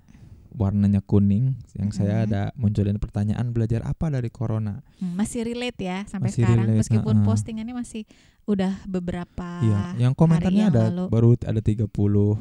warnanya 0.49 0.99
kuning 0.99 1.55
yang 1.73 1.89
saya 1.89 2.17
Mhm. 2.17 2.25
ada 2.25 2.41
munculin 2.55 2.97
pertanyaan 2.97 3.51
belajar 3.51 3.83
apa 3.83 4.07
dari 4.09 4.27
corona. 4.27 4.83
Hmm, 4.97 5.15
masih 5.15 5.43
relate 5.43 5.79
ya 5.79 6.03
sampai 6.05 6.27
Masih 6.27 6.43
sekarang 6.43 6.67
relate, 6.67 6.79
meskipun 6.81 7.15
ha-ha. 7.17 7.25
postingannya 7.25 7.71
masih 7.73 8.03
udah 8.43 8.83
beberapa 8.85 9.47
Iya, 9.61 9.95
yang 10.01 10.13
komentarnya 10.13 10.47
hari 10.65 10.67
yang 10.67 10.73
ada 10.73 10.83
lalu. 10.89 11.05
baru 11.07 11.29
ada 11.37 11.61
30 11.61 12.35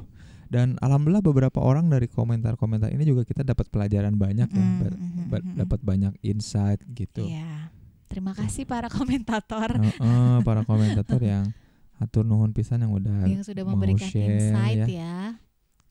dan 0.47 0.75
alhamdulillah 0.77 1.23
beberapa 1.23 1.59
orang 1.59 1.87
dari 1.87 2.07
komentar-komentar 2.07 2.91
ini 2.91 3.05
juga 3.05 3.23
kita 3.23 3.43
dapat 3.45 3.67
pelajaran 3.69 4.15
banyak 4.15 4.49
ya, 4.49 4.59
Mm, 4.59 4.75
ba- 4.77 4.91
mm, 4.91 4.99
mm, 4.99 5.27
ba- 5.29 5.39
mm, 5.39 5.47
mm. 5.47 5.57
dapat 5.63 5.81
banyak 5.81 6.13
insight 6.21 6.83
gitu. 6.91 7.23
Iya. 7.25 7.71
Terima 8.11 8.35
kasih 8.35 8.67
para 8.67 8.91
komentator 8.91 9.79
Heeh, 9.79 10.37
para 10.43 10.67
komentator 10.69 11.23
yang 11.23 11.55
atur 12.03 12.27
nuhun 12.27 12.51
pisan 12.51 12.83
yang 12.83 12.91
udah 12.91 13.29
yang 13.29 13.45
sudah 13.45 13.63
mau 13.63 13.77
memberikan 13.77 14.09
share 14.09 14.35
insight 14.41 14.89
ya. 14.89 14.89
ya, 14.89 15.17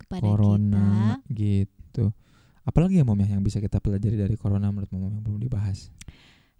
kepada 0.01 0.25
corona 0.25 1.21
kita. 1.29 1.37
gitu. 1.37 2.05
apalagi 2.65 2.97
ya 2.97 3.05
mom 3.05 3.15
ya 3.21 3.37
yang 3.37 3.45
bisa 3.45 3.61
kita 3.61 3.77
pelajari 3.77 4.17
dari 4.17 4.33
corona 4.33 4.73
menurut 4.73 4.89
mom 4.89 5.05
yang 5.05 5.21
belum 5.21 5.37
dibahas 5.37 5.93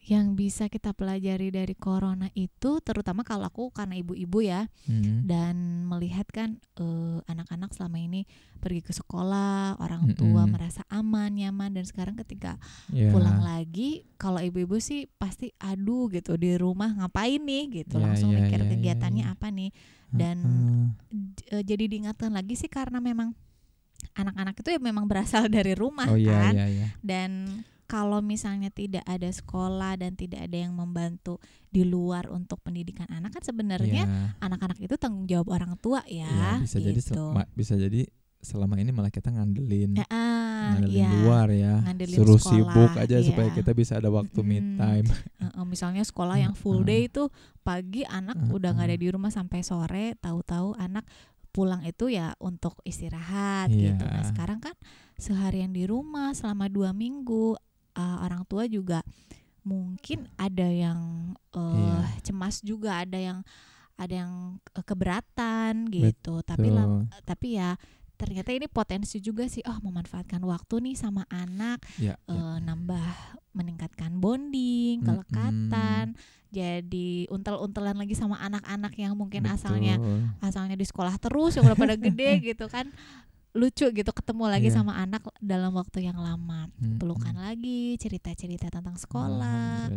yang 0.01 0.34
bisa 0.34 0.68
kita 0.68 0.96
pelajari 0.96 1.51
dari 1.51 1.75
corona 1.75 2.32
itu 2.32 2.79
terutama 2.79 3.22
kalau 3.22 3.46
aku 3.46 3.68
karena 3.70 3.94
ibu-ibu 3.96 4.39
ya 4.39 4.65
Hmm. 4.88 5.27
dan 5.27 5.56
melihat 5.86 6.24
kan 6.27 6.58
eh, 6.75 7.20
anak-anak 7.25 7.70
selama 7.72 8.00
ini 8.00 8.24
pergi 8.58 8.82
ke 8.82 8.91
sekolah 8.91 9.75
orang 9.77 10.15
tua 10.15 10.44
Mm-mm. 10.44 10.51
merasa 10.51 10.82
aman 10.88 11.36
nyaman 11.36 11.75
dan 11.75 11.84
sekarang 11.84 12.15
ketika 12.15 12.56
Ya. 12.89 13.12
pulang 13.12 13.39
lagi 13.39 14.08
kalau 14.15 14.39
ibu-ibu 14.39 14.79
sih 14.79 15.06
pasti 15.15 15.51
aduh 15.58 16.08
gitu 16.10 16.36
di 16.36 16.56
rumah 16.56 16.96
ngapain 16.96 17.38
nih 17.38 17.84
gitu 17.84 18.00
Ya, 18.00 18.10
langsung 18.10 18.32
ya, 18.32 18.41
mikir 18.41 18.60
ya, 18.60 18.65
ya, 18.65 18.70
kegiatannya 18.72 19.25
ya. 19.27 19.34
apa 19.36 19.48
nih 19.51 19.72
dan 20.10 20.38
eh, 21.50 21.62
jadi 21.62 21.86
diingatkan 21.86 22.32
lagi 22.32 22.56
sih 22.56 22.68
karena 22.68 22.98
memang 22.98 23.36
anak-anak 24.15 24.56
itu 24.58 24.70
ya 24.74 24.79
memang 24.79 25.06
berasal 25.06 25.46
dari 25.53 25.75
rumah 25.75 26.08
oh 26.08 26.18
iya 26.18 26.34
kan 26.50 26.53
iya 26.56 26.65
iya 26.68 26.88
dan 27.03 27.62
kalau 27.89 28.22
misalnya 28.22 28.69
tidak 28.69 29.01
ada 29.03 29.25
sekolah 29.25 29.98
dan 29.98 30.13
tidak 30.13 30.46
ada 30.46 30.58
yang 30.62 30.72
membantu 30.72 31.41
di 31.67 31.81
luar 31.81 32.29
untuk 32.29 32.62
pendidikan 32.62 33.10
anak 33.10 33.34
kan 33.34 33.41
sebenarnya 33.41 34.05
Iya. 34.05 34.38
anak-anak 34.39 34.77
itu 34.77 34.93
tanggung 34.96 35.25
jawab 35.25 35.50
orang 35.51 35.74
tua 35.75 36.05
ya, 36.05 36.29
Iya, 36.29 36.51
bisa 36.62 36.77
jadi 36.77 36.93
gitu. 36.96 37.34
ma- 37.34 37.50
bisa 37.50 37.74
jadi 37.74 38.05
selama 38.39 38.77
ini 38.77 38.93
malah 38.93 39.10
kita 39.10 39.27
ngandelin 39.29 39.98
Ya, 39.98 40.05
ah, 40.08 40.72
ngandelin 40.72 40.96
iya. 40.96 41.10
luar 41.19 41.48
ya 41.50 41.74
Ngandelin 41.84 42.15
suruh 42.15 42.38
sekolah, 42.38 42.55
sibuk 42.72 42.91
aja 42.96 43.15
supaya 43.19 43.48
iya. 43.50 43.55
kita 43.58 43.72
bisa 43.74 43.93
ada 43.98 44.08
waktu 44.08 44.39
me 44.39 44.58
Mm-mm. 44.62 44.77
time 44.77 45.08
Heeh, 45.43 45.65
misalnya 45.65 46.05
sekolah 46.05 46.38
yang 46.38 46.53
full 46.53 46.86
day 46.86 47.10
itu 47.10 47.27
pagi 47.60 48.05
anak 48.05 48.38
udah 48.48 48.69
nggak 48.72 48.88
ada 48.88 48.98
di 48.98 49.08
rumah 49.10 49.27
sampai 49.27 49.60
sore, 49.60 50.13
tahu-tahu 50.15 50.77
anak 50.77 51.03
pulang 51.50 51.81
itu 51.81 52.08
ya 52.08 52.38
untuk 52.38 52.77
istirahat 52.86 53.74
Iya. 53.74 53.98
gitu. 53.98 54.05
Nah 54.05 54.24
sekarang 54.24 54.62
kan 54.62 54.77
seharian 55.17 55.74
di 55.74 55.84
rumah 55.84 56.31
selama 56.31 56.69
dua 56.69 56.93
minggu 56.93 57.58
uh, 58.00 58.24
orang 58.24 58.48
tua 58.48 58.63
juga 58.65 59.03
mungkin 59.62 60.25
ada 60.39 60.63
yang 60.65 61.00
uh, 61.51 61.75
Iya. 61.75 62.24
cemas 62.24 62.63
juga, 62.63 63.03
ada 63.03 63.20
yang 63.20 63.44
ada 63.94 64.13
yang 64.15 64.34
uh, 64.72 64.86
keberatan 64.88 65.91
gitu. 65.91 66.39
Tapi 66.41 66.72
lam- 66.72 67.12
Tuh. 67.12 67.22
tapi 67.27 67.60
ya 67.60 67.75
ternyata 68.15 68.51
ini 68.51 68.68
potensi 68.68 69.20
juga 69.20 69.48
sih 69.48 69.63
oh 69.63 69.79
memanfaatkan 69.79 70.44
waktu 70.44 70.84
nih 70.84 70.96
sama 70.96 71.24
anak 71.32 71.79
ya, 71.96 72.20
ya. 72.27 72.36
eh, 72.36 72.58
nambah 72.60 73.08
meningkatkan 73.56 74.20
bonding, 74.20 75.00
kelekatan, 75.08 76.20
jadi 76.51 77.32
untel-untelan 77.32 77.96
lagi 77.96 78.20
sama 78.20 78.36
anak-anak 78.44 78.91
yang 79.00 79.15
mungkin 79.15 79.48
asalnya 79.48 79.96
Betul. 79.96 80.20
asalnya 80.44 80.75
di 80.75 80.84
sekolah 80.84 81.15
terus 81.15 81.56
yang 81.56 81.63
udah 81.63 81.79
pada 81.79 81.96
gede 81.96 82.32
gitu 82.51 82.68
kan 82.68 82.91
lucu 83.51 83.89
gitu 83.89 84.12
ketemu 84.13 84.46
lagi 84.46 84.70
Iya. 84.70 84.77
sama 84.77 84.94
anak 84.96 85.25
dalam 85.39 85.74
waktu 85.74 86.06
yang 86.06 86.15
lama 86.15 86.70
Mm-mm. 86.72 87.01
pelukan 87.01 87.34
lagi 87.34 87.98
cerita-cerita 87.98 88.70
tentang 88.70 88.94
sekolah 88.94 89.89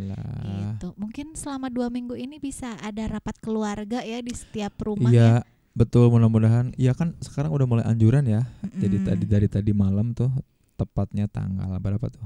gitu 0.73 0.97
mungkin 0.97 1.37
selama 1.37 1.69
dua 1.69 1.87
minggu 1.87 2.17
ini 2.17 2.37
bisa 2.37 2.73
ada 2.81 3.05
rapat 3.07 3.37
keluarga 3.37 4.01
ya 4.01 4.17
di 4.19 4.33
setiap 4.33 4.73
rumah 4.81 5.13
Iya, 5.13 5.45
ya 5.45 5.51
betul 5.73 6.09
mudah-mudahan. 6.09 6.73
Iya 6.75 6.93
kan 6.93 7.13
sekarang 7.17 7.49
udah 7.49 7.65
mulai 7.65 7.85
anjuran 7.85 8.25
ya. 8.25 8.41
Jadi 8.73 8.97
Mm-mm. 8.97 9.07
tadi 9.07 9.25
dari 9.25 9.47
tadi 9.47 9.71
malam 9.71 10.13
tuh 10.13 10.33
tepatnya 10.73 11.25
tanggal 11.25 11.77
berapa 11.77 12.09
tuh? 12.09 12.25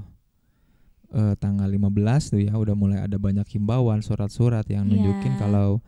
Eh 1.08 1.32
tanggal 1.36 1.64
15 1.64 1.88
tuh 2.28 2.40
ya 2.40 2.52
udah 2.52 2.72
mulai 2.72 3.00
ada 3.00 3.16
banyak 3.16 3.44
himbauan 3.48 4.00
surat-surat 4.00 4.64
yang 4.68 4.84
Iya. 4.84 4.92
nunjukin 4.92 5.36
kalau 5.36 5.80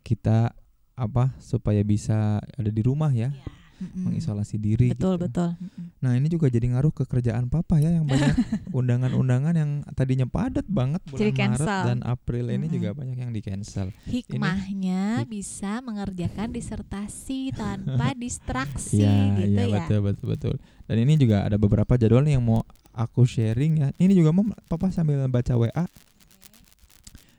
kita 0.00 0.52
apa 0.92 1.32
supaya 1.36 1.80
bisa 1.80 2.36
ada 2.40 2.68
di 2.68 2.80
rumah 2.80 3.08
ya, 3.08 3.32
Iya. 3.32 3.44
Mengisolasi 3.92 4.56
diri 4.56 4.90
betul 4.90 5.16
gitu. 5.16 5.26
betul. 5.26 5.50
Nah, 5.98 6.12
ini 6.12 6.26
juga 6.26 6.46
jadi 6.46 6.66
ngaruh 6.68 6.90
ke 6.90 7.04
kerjaan 7.04 7.46
papa 7.46 7.76
ya 7.76 7.90
yang 7.90 8.04
banyak 8.04 8.34
undangan-undangan 8.72 9.52
yang 9.52 9.70
tadinya 9.92 10.24
padat 10.24 10.66
banget 10.66 11.02
bulan 11.04 11.20
Jadi 11.20 11.30
Maret 11.32 11.42
cancel. 11.58 11.82
dan 11.84 11.98
April 12.02 12.44
ini 12.48 12.58
Mm-mm. 12.62 12.74
juga 12.74 12.88
banyak 12.92 13.16
yang 13.16 13.30
di 13.30 13.40
cancel. 13.40 13.86
hikmahnya 14.04 15.02
hik- 15.18 15.30
bisa 15.30 15.78
mengerjakan 15.80 16.48
disertasi 16.48 17.40
tanpa 17.60 18.12
distraksi 18.12 18.98
Iya, 18.98 19.14
gitu 19.40 19.50
iya 19.52 19.62
ya. 19.64 19.74
betul 19.80 19.98
betul 20.02 20.26
betul. 20.28 20.54
Dan 20.84 20.96
ini 20.98 21.14
juga 21.16 21.42
ada 21.42 21.56
beberapa 21.56 21.94
jadwal 21.94 22.22
nih 22.22 22.34
yang 22.34 22.44
mau 22.44 22.62
aku 22.90 23.24
sharing 23.24 23.72
ya. 23.76 23.88
Ini 23.96 24.12
juga 24.12 24.30
mau 24.30 24.42
papa 24.66 24.88
sambil 24.88 25.22
baca 25.26 25.54
WA 25.54 25.86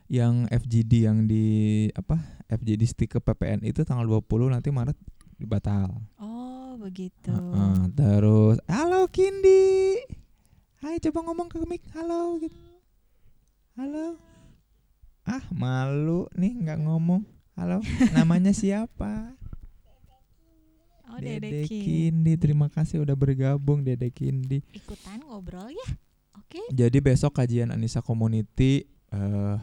yang 0.06 0.44
FGD 0.48 0.92
yang 1.02 1.24
di 1.24 1.44
apa 1.90 2.20
FGD 2.46 2.82
stick 2.84 3.10
ke 3.10 3.18
PPN 3.18 3.62
itu 3.62 3.82
tanggal 3.82 4.04
20 4.04 4.20
nanti 4.50 4.68
Maret 4.68 4.94
dibatal. 5.34 5.90
Oh, 6.16 6.33
begitu. 6.84 7.32
Heeh, 7.32 7.88
terus 7.96 8.60
halo 8.68 9.08
Kindi. 9.08 9.96
Hai 10.84 11.00
coba 11.00 11.24
ngomong 11.24 11.48
ke 11.48 11.56
mic 11.64 11.80
halo 11.96 12.36
gitu. 12.44 12.60
Halo. 13.80 14.20
Ah, 15.24 15.40
malu 15.48 16.28
nih 16.36 16.52
nggak 16.52 16.84
ngomong. 16.84 17.24
Halo, 17.56 17.80
namanya 18.12 18.52
siapa? 18.60 19.32
Oh, 21.08 21.16
Dede 21.16 21.40
Dede 21.40 21.60
Ki. 21.64 21.80
Kindi. 21.80 22.36
Terima 22.36 22.68
kasih 22.68 23.00
udah 23.00 23.16
bergabung 23.16 23.80
Dede 23.80 24.12
Kindi. 24.12 24.60
Ikutan 24.76 25.24
ngobrol 25.24 25.72
ya. 25.72 25.88
Oke. 26.36 26.60
Jadi 26.68 27.00
besok 27.00 27.40
kajian 27.40 27.72
Anissa 27.72 28.04
Community 28.04 28.84
eh 29.08 29.56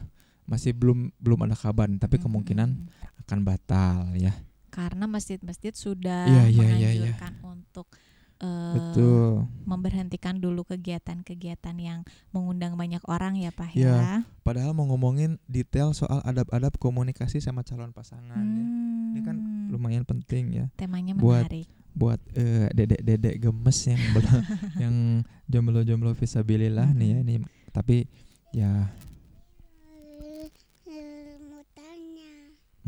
masih 0.50 0.74
belum 0.74 1.14
belum 1.22 1.46
ada 1.46 1.54
kabar, 1.54 1.86
tapi 2.02 2.18
Mm-mm. 2.18 2.26
kemungkinan 2.26 2.70
akan 3.24 3.40
batal 3.46 4.18
ya. 4.18 4.34
Karena 4.72 5.06
masjid-masjid 5.06 5.76
sudah 5.76 6.26
Iya, 6.26 6.44
iya, 6.48 6.48
iya, 6.48 6.64
iya. 6.66 6.66
menganjurkan 7.12 7.34
untuk 7.44 7.88
eh, 8.40 8.74
Betul. 8.74 9.46
memberhentikan 9.64 10.40
dulu 10.40 10.66
kegiatan-kegiatan 10.66 11.78
yang 11.78 12.02
mengundang 12.32 12.74
banyak 12.74 13.04
orang 13.06 13.38
ya, 13.38 13.54
Pak 13.54 13.78
Iya. 13.78 13.94
ya. 13.94 14.14
Padahal 14.42 14.74
mau 14.74 14.90
ngomongin 14.90 15.38
detail 15.46 15.94
soal 15.94 16.24
adab-adab 16.24 16.74
komunikasi 16.76 17.38
sama 17.38 17.62
calon 17.62 17.92
pasangan 17.92 18.42
ya. 18.42 18.66
Hmm, 18.66 19.12
Ini 19.12 19.20
kan 19.22 19.38
lumayan 19.70 20.04
penting 20.04 20.46
ya 20.52 20.66
temanya 20.74 21.14
buat- 21.14 21.46
menarik. 21.46 21.68
buat 21.92 22.18
eh, 22.34 22.72
dedek-dedek 22.72 23.36
gemes 23.38 23.78
yang 23.86 24.02
belum 24.10 24.34
yang 24.84 24.96
jomblo-jomblo 25.46 26.16
visabilillah 26.16 26.90
nih 26.92 27.10
ya 27.12 27.18
ini 27.22 27.36
tapi 27.70 28.08
ya 28.52 28.88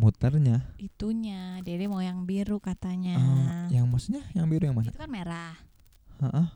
muternya 0.03 0.75
Itunya, 0.75 1.57
Dede 1.59 1.87
mau 1.87 1.99
yang 1.99 2.23
biru 2.23 2.59
katanya. 2.59 3.15
eh, 3.15 3.73
yang 3.73 3.87
maksudnya 3.87 4.21
yang 4.31 4.45
biru 4.45 4.67
yang 4.67 4.75
mana? 4.75 4.87
Itu 4.87 4.99
kan 4.99 5.07
merah. 5.07 5.55
Heeh. 6.19 6.47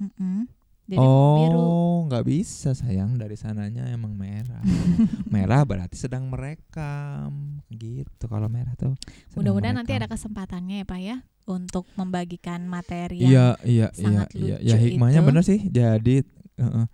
Mm-mm. 0.00 0.38
Dede 0.84 0.98
mau 0.98 1.36
biru. 1.38 1.60
Oh, 1.60 1.98
nggak 2.04 2.24
bisa 2.24 2.70
sayang 2.72 3.14
dari 3.14 3.34
sananya 3.34 3.86
emang 3.88 4.12
merah. 4.12 4.58
merah 5.30 5.62
berarti 5.62 5.94
sedang 5.94 6.26
merekam 6.26 7.30
gitu. 7.68 8.24
Kalau 8.24 8.48
merah 8.48 8.74
tuh. 8.74 8.98
Mudah-mudahan 9.32 9.76
nanti 9.76 9.92
ada 9.92 10.04
kesempatannya 10.04 10.82
ya 10.82 10.84
Pak 10.84 11.00
ya 11.00 11.16
untuk 11.46 11.86
membagikan 11.94 12.62
materi 12.64 13.18
yang 13.20 13.30
Iya, 13.30 13.46
iya, 13.64 13.86
iya, 13.88 13.88
sangat 13.92 14.28
iya. 14.34 14.56
lucu 14.56 14.66
Ya 14.66 14.76
hikmahnya 14.76 15.20
itu. 15.20 15.26
bener 15.26 15.42
sih. 15.42 15.60
Jadi 15.64 16.16
heeh. 16.56 16.86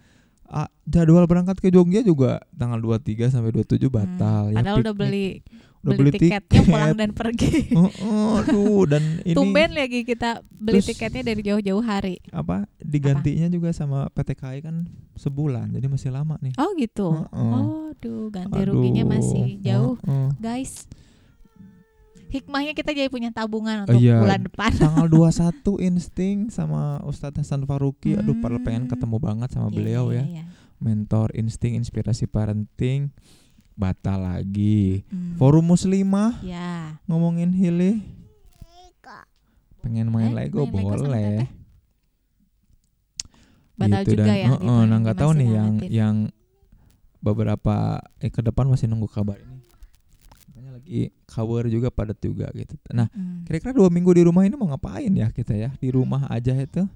Ah, 0.46 0.70
jadwal 0.84 1.26
berangkat 1.26 1.58
ke 1.58 1.68
Jogja 1.68 2.00
juga 2.00 2.38
tanggal 2.52 2.78
23 2.78 3.02
sampai 3.28 3.50
27 3.50 3.88
batal 3.88 4.46
Hmm, 4.46 4.52
ya. 4.52 4.56
Padahal 4.56 4.78
udah 4.78 4.94
piknik. 4.94 5.02
beli 5.02 5.26
Udah 5.86 5.94
beli, 5.94 6.10
beli 6.10 6.20
tiketnya 6.20 6.42
tiket. 6.52 6.66
pulang 6.66 6.94
dan 6.94 7.10
pergi. 7.12 7.52
Heeh, 7.70 8.30
aduh 8.36 8.82
dan 8.84 9.02
ini 9.24 9.32
Tumben 9.32 9.70
lagi 9.70 10.02
kita 10.02 10.30
beli 10.50 10.78
Terus- 10.78 10.88
tiketnya 10.90 11.22
dari 11.24 11.40
jauh-jauh 11.40 11.80
hari. 11.80 12.18
apa 12.28 12.66
digantinya 12.76 13.46
juga 13.46 13.70
sama 13.70 14.10
PT 14.10 14.34
KAI 14.34 14.58
kan 14.60 14.84
sebulan. 15.14 15.70
Jadi 15.70 15.86
masih 15.86 16.10
lama 16.10 16.34
nih. 16.38 16.52
Oh 16.56 16.74
gitu. 16.74 17.14
Heeh. 17.14 17.54
Oh, 17.54 17.94
duh 17.96 18.26
ganti 18.28 18.60
ruginya 18.60 19.02
Aduh, 19.02 19.12
masih 19.14 19.46
jauh, 19.60 19.94
heeh. 20.00 20.28
guys. 20.36 20.90
Hikmahnya 22.26 22.74
kita 22.74 22.90
jadi 22.90 23.06
punya 23.06 23.30
tabungan 23.30 23.86
untuk 23.86 23.96
iya. 23.96 24.18
bulan 24.18 24.42
depan. 24.42 24.74
tanggal 24.74 25.06
21 25.30 25.62
insting 25.80 26.50
sama 26.50 26.98
Ustadz 27.00 27.38
Hasan 27.38 27.62
Faruqi 27.62 28.18
aduh 28.18 28.34
padahal 28.36 28.60
pengen 28.60 28.84
Hmm. 28.84 28.92
ketemu 28.92 29.16
banget 29.16 29.48
sama 29.52 29.70
Iya, 29.70 29.74
beliau 29.74 30.04
iya, 30.10 30.18
ya 30.18 30.24
iya. 30.26 30.44
mentor 30.76 31.30
insting 31.32 31.78
inspirasi 31.78 32.26
parenting 32.26 33.14
batal 33.76 34.18
lagi 34.18 35.04
Hmm. 35.06 35.36
forum 35.36 35.68
muslimah 35.68 36.40
Ya. 36.40 36.96
ngomongin 37.04 37.52
hili 37.52 38.00
pengen 39.78 40.10
main 40.10 40.32
Eh, 40.32 40.36
Lego 40.42 40.66
main 40.66 40.74
Lego 40.74 40.98
boleh 40.98 41.14
teteh. 41.38 41.46
Batal 43.76 44.02
Gitu 44.02 44.10
juga 44.16 44.24
dan, 44.24 44.34
ya. 44.34 44.48
heeh, 44.50 44.80
nah 44.82 44.98
nggak 44.98 45.14
tahu 45.14 45.30
nih 45.30 45.46
yang 45.46 45.70
dimasih-langatin. 45.76 45.90
yang 45.92 46.16
beberapa 47.18 47.76
eh 48.18 48.26
ke 48.26 48.40
depan 48.40 48.66
masih 48.66 48.86
nunggu 48.86 49.06
kabar 49.06 49.36
ini 49.36 49.60
Katanya 50.40 50.70
lagi 50.72 51.00
kabar 51.24 51.64
juga 51.66 51.88
padat 51.90 52.18
juga 52.18 52.48
gitu 52.50 52.74
nah 52.88 53.06
Hmm. 53.08 53.44
kira-kira 53.44 53.70
dua 53.72 53.86
minggu 53.86 54.10
di 54.10 54.22
rumah 54.22 54.42
ini 54.42 54.54
mau 54.54 54.66
ngapain 54.66 55.12
ya 55.12 55.28
kita 55.28 55.52
ya 55.52 55.70
di 55.74 55.88
rumah 55.90 56.24
aja 56.26 56.56
itu 56.56 56.88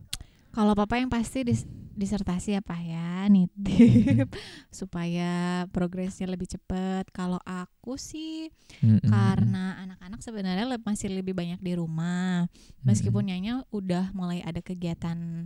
Kalau 0.51 0.73
papa 0.73 0.97
yang 0.97 1.07
pasti 1.07 1.45
dis- 1.45 1.69
disertasi 2.01 2.57
ya 2.57 2.65
pak 2.65 2.81
ya 2.81 3.29
nitip 3.29 4.33
supaya 4.73 5.65
progresnya 5.69 6.25
lebih 6.25 6.49
cepat. 6.49 7.13
Kalau 7.13 7.37
aku 7.45 8.01
sih 8.01 8.49
Mm-mm. 8.81 9.05
karena 9.05 9.77
anak-anak 9.85 10.25
sebenarnya 10.25 10.65
le- 10.65 10.81
masih 10.81 11.13
lebih 11.13 11.37
banyak 11.37 11.61
di 11.61 11.77
rumah, 11.77 12.49
meskipun 12.81 13.29
Nyanya 13.29 13.69
udah 13.69 14.17
mulai 14.17 14.41
ada 14.41 14.59
kegiatan 14.59 15.45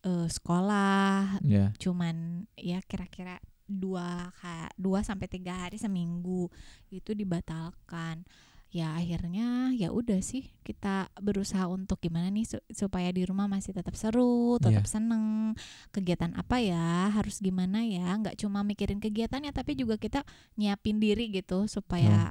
eh, 0.00 0.28
sekolah 0.30 1.42
Ya. 1.42 1.74
cuman 1.76 2.46
ya 2.54 2.78
kira-kira 2.80 3.42
dua 3.66 4.34
dua 4.74 5.02
sampai 5.02 5.30
tiga 5.30 5.54
hari 5.54 5.78
seminggu 5.78 6.50
itu 6.88 7.14
dibatalkan 7.14 8.26
ya 8.70 8.94
akhirnya 8.94 9.74
ya 9.74 9.90
udah 9.90 10.22
sih 10.22 10.46
kita 10.62 11.10
berusaha 11.18 11.66
untuk 11.66 11.98
gimana 11.98 12.30
nih 12.30 12.46
su- 12.46 12.66
supaya 12.70 13.10
di 13.10 13.26
rumah 13.26 13.50
masih 13.50 13.74
tetap 13.74 13.98
seru 13.98 14.62
tetap 14.62 14.86
seneng 14.86 15.58
kegiatan 15.90 16.30
apa 16.38 16.62
ya 16.62 17.10
harus 17.10 17.42
gimana 17.42 17.82
ya 17.82 18.14
nggak 18.14 18.38
cuma 18.38 18.62
mikirin 18.62 19.02
kegiatannya 19.02 19.50
tapi 19.50 19.74
juga 19.74 19.98
kita 19.98 20.22
nyiapin 20.54 21.02
diri 21.02 21.34
gitu 21.34 21.66
supaya 21.66 22.30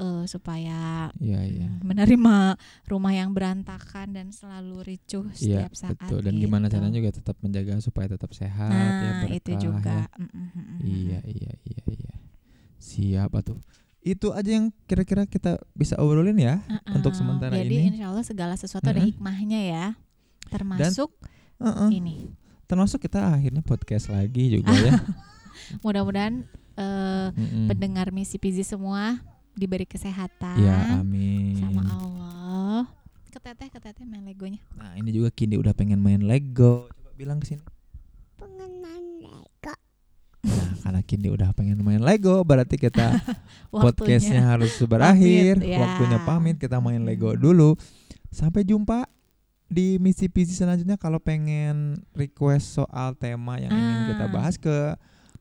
eh, 0.00 0.24
supaya 0.24 1.12
iya. 1.20 1.68
mm, 1.68 1.84
menerima 1.84 2.56
rumah 2.88 3.12
yang 3.12 3.36
berantakan 3.36 4.16
dan 4.16 4.32
selalu 4.32 4.82
ricuh 4.96 5.28
Iya, 5.36 5.68
setiap 5.68 5.72
saat 5.76 5.96
betul. 6.00 6.24
Dan 6.24 6.40
gimana 6.40 6.66
gitu. 6.66 6.80
caranya 6.80 6.96
juga 6.96 7.12
tetap 7.12 7.36
menjaga 7.44 7.72
supaya 7.84 8.08
tetap 8.08 8.30
sehat 8.32 8.92
ya 9.04 9.12
nah 9.20 9.28
itu 9.30 9.52
berkah, 9.52 9.60
juga 9.60 9.96
ya. 10.08 10.08
Mm, 10.16 10.24
mm, 10.24 10.32
mm, 10.32 10.64
mm, 10.64 10.78
Iya, 10.80 11.18
iya, 11.28 11.52
iya, 11.68 11.82
iya. 11.92 12.14
Siap 12.80 13.30
atuh. 13.36 13.60
Itu 14.04 14.30
aja 14.30 14.52
yang 14.52 14.68
kira-kira 14.84 15.24
kita 15.24 15.56
bisa 15.72 15.96
obrolin 15.96 16.36
ya. 16.36 16.60
untuk 16.92 17.10
Uh-uh. 17.10 17.18
sementara 17.18 17.56
Jadi 17.56 17.72
ini. 17.72 17.96
insya 17.96 18.12
Allah 18.12 18.20
segala 18.20 18.52
sesuatu 18.54 18.84
ada 18.84 19.00
Mm-mm. 19.00 19.08
hikmahnya 19.10 19.60
ya. 19.64 19.86
Termasuk 20.46 21.08
Heeh. 21.56 21.88
ini. 21.90 22.16
Termasuk 22.64 23.00
kita 23.00 23.32
akhirnya 23.32 23.60
podcast 23.60 24.08
lagi 24.08 24.54
juga 24.54 24.70
ya. 24.86 24.92
Mudah-mudahan 25.80 26.44
eh, 26.76 27.28
Mm-mm. 27.32 27.66
pendengar 27.66 28.12
misi 28.12 28.36
pizi 28.36 28.60
semua 28.60 29.24
diberi 29.54 29.86
kesehatan 29.86 30.58
Ya, 30.58 31.00
amin. 31.00 31.56
sama 31.56 31.82
Allah. 31.88 32.80
Keteteh 33.30 33.66
keteteh 33.68 34.04
main 34.04 34.22
legonya. 34.22 34.60
Nah, 34.74 34.94
ini 34.94 35.10
juga 35.10 35.30
Kindi 35.30 35.56
udah 35.56 35.72
pengen 35.72 35.98
main 35.98 36.20
Lego. 36.20 36.86
Coba 36.92 37.10
bilang 37.16 37.40
ke 37.40 37.50
sini. 37.50 37.62
Nah, 40.44 40.76
karena 40.78 41.00
Kindi 41.00 41.28
udah 41.28 41.50
pengen 41.50 41.80
main 41.80 41.98
Lego, 41.98 42.40
berarti 42.40 42.76
kita 42.76 43.16
podcastnya 43.72 44.44
harus 44.46 44.76
berakhir. 44.80 45.56
Pamit, 45.56 45.72
ya. 45.72 45.78
Waktunya 45.80 46.18
pamit, 46.20 46.56
kita 46.56 46.78
main 46.78 47.00
Lego 47.00 47.32
dulu. 47.32 47.74
Sampai 48.28 48.62
jumpa 48.62 49.08
di 49.66 49.96
misi 49.96 50.28
pisi 50.28 50.52
selanjutnya. 50.52 50.94
Kalau 50.94 51.16
pengen 51.16 51.96
request 52.12 52.76
soal 52.76 53.14
tema 53.14 53.56
yang 53.56 53.70
ingin 53.70 54.00
kita 54.10 54.24
Ah. 54.26 54.30
bahas 54.30 54.54
ke 54.54 54.76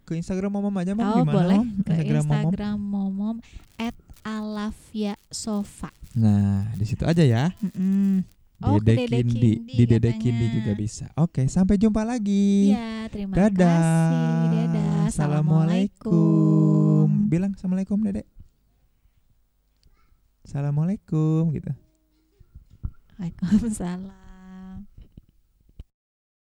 ke 0.03 0.15
Instagram 0.15 0.51
Momom 0.51 0.75
aja, 0.77 0.91
Mom. 0.91 1.03
Oh 1.05 1.15
Gimana, 1.17 1.31
boleh 1.33 1.57
Mom? 1.57 1.67
ke 1.79 1.91
Instagram 1.91 2.23
Momom. 2.23 2.39
Instagram 2.45 2.77
momom 2.79 3.35
at 3.77 3.95
alafia 4.21 5.13
sofa. 5.27 5.91
Nah, 6.13 6.71
di 6.73 6.85
situ 6.85 7.03
aja 7.03 7.21
ya. 7.21 7.51
Mm-mm. 7.57 8.23
Oh, 8.61 8.77
Dede 8.77 9.09
Kindi, 9.09 9.65
di 9.65 9.83
Dede. 9.89 10.13
Kindi 10.21 10.45
juga 10.53 10.77
bisa. 10.77 11.09
Oke, 11.17 11.49
sampai 11.49 11.81
jumpa 11.81 12.05
lagi. 12.05 12.71
Iya, 12.71 13.09
terima 13.09 13.33
Dadah. 13.33 13.49
kasih. 13.51 14.51
Dadah. 14.53 15.09
Assalamualaikum. 15.09 17.07
Bilang 17.27 17.57
assalamualaikum, 17.57 17.97
Dede. 18.05 18.23
Assalamualaikum 20.45 21.49
gitu. 21.55 21.71
Waalaikumsalam. 23.19 24.22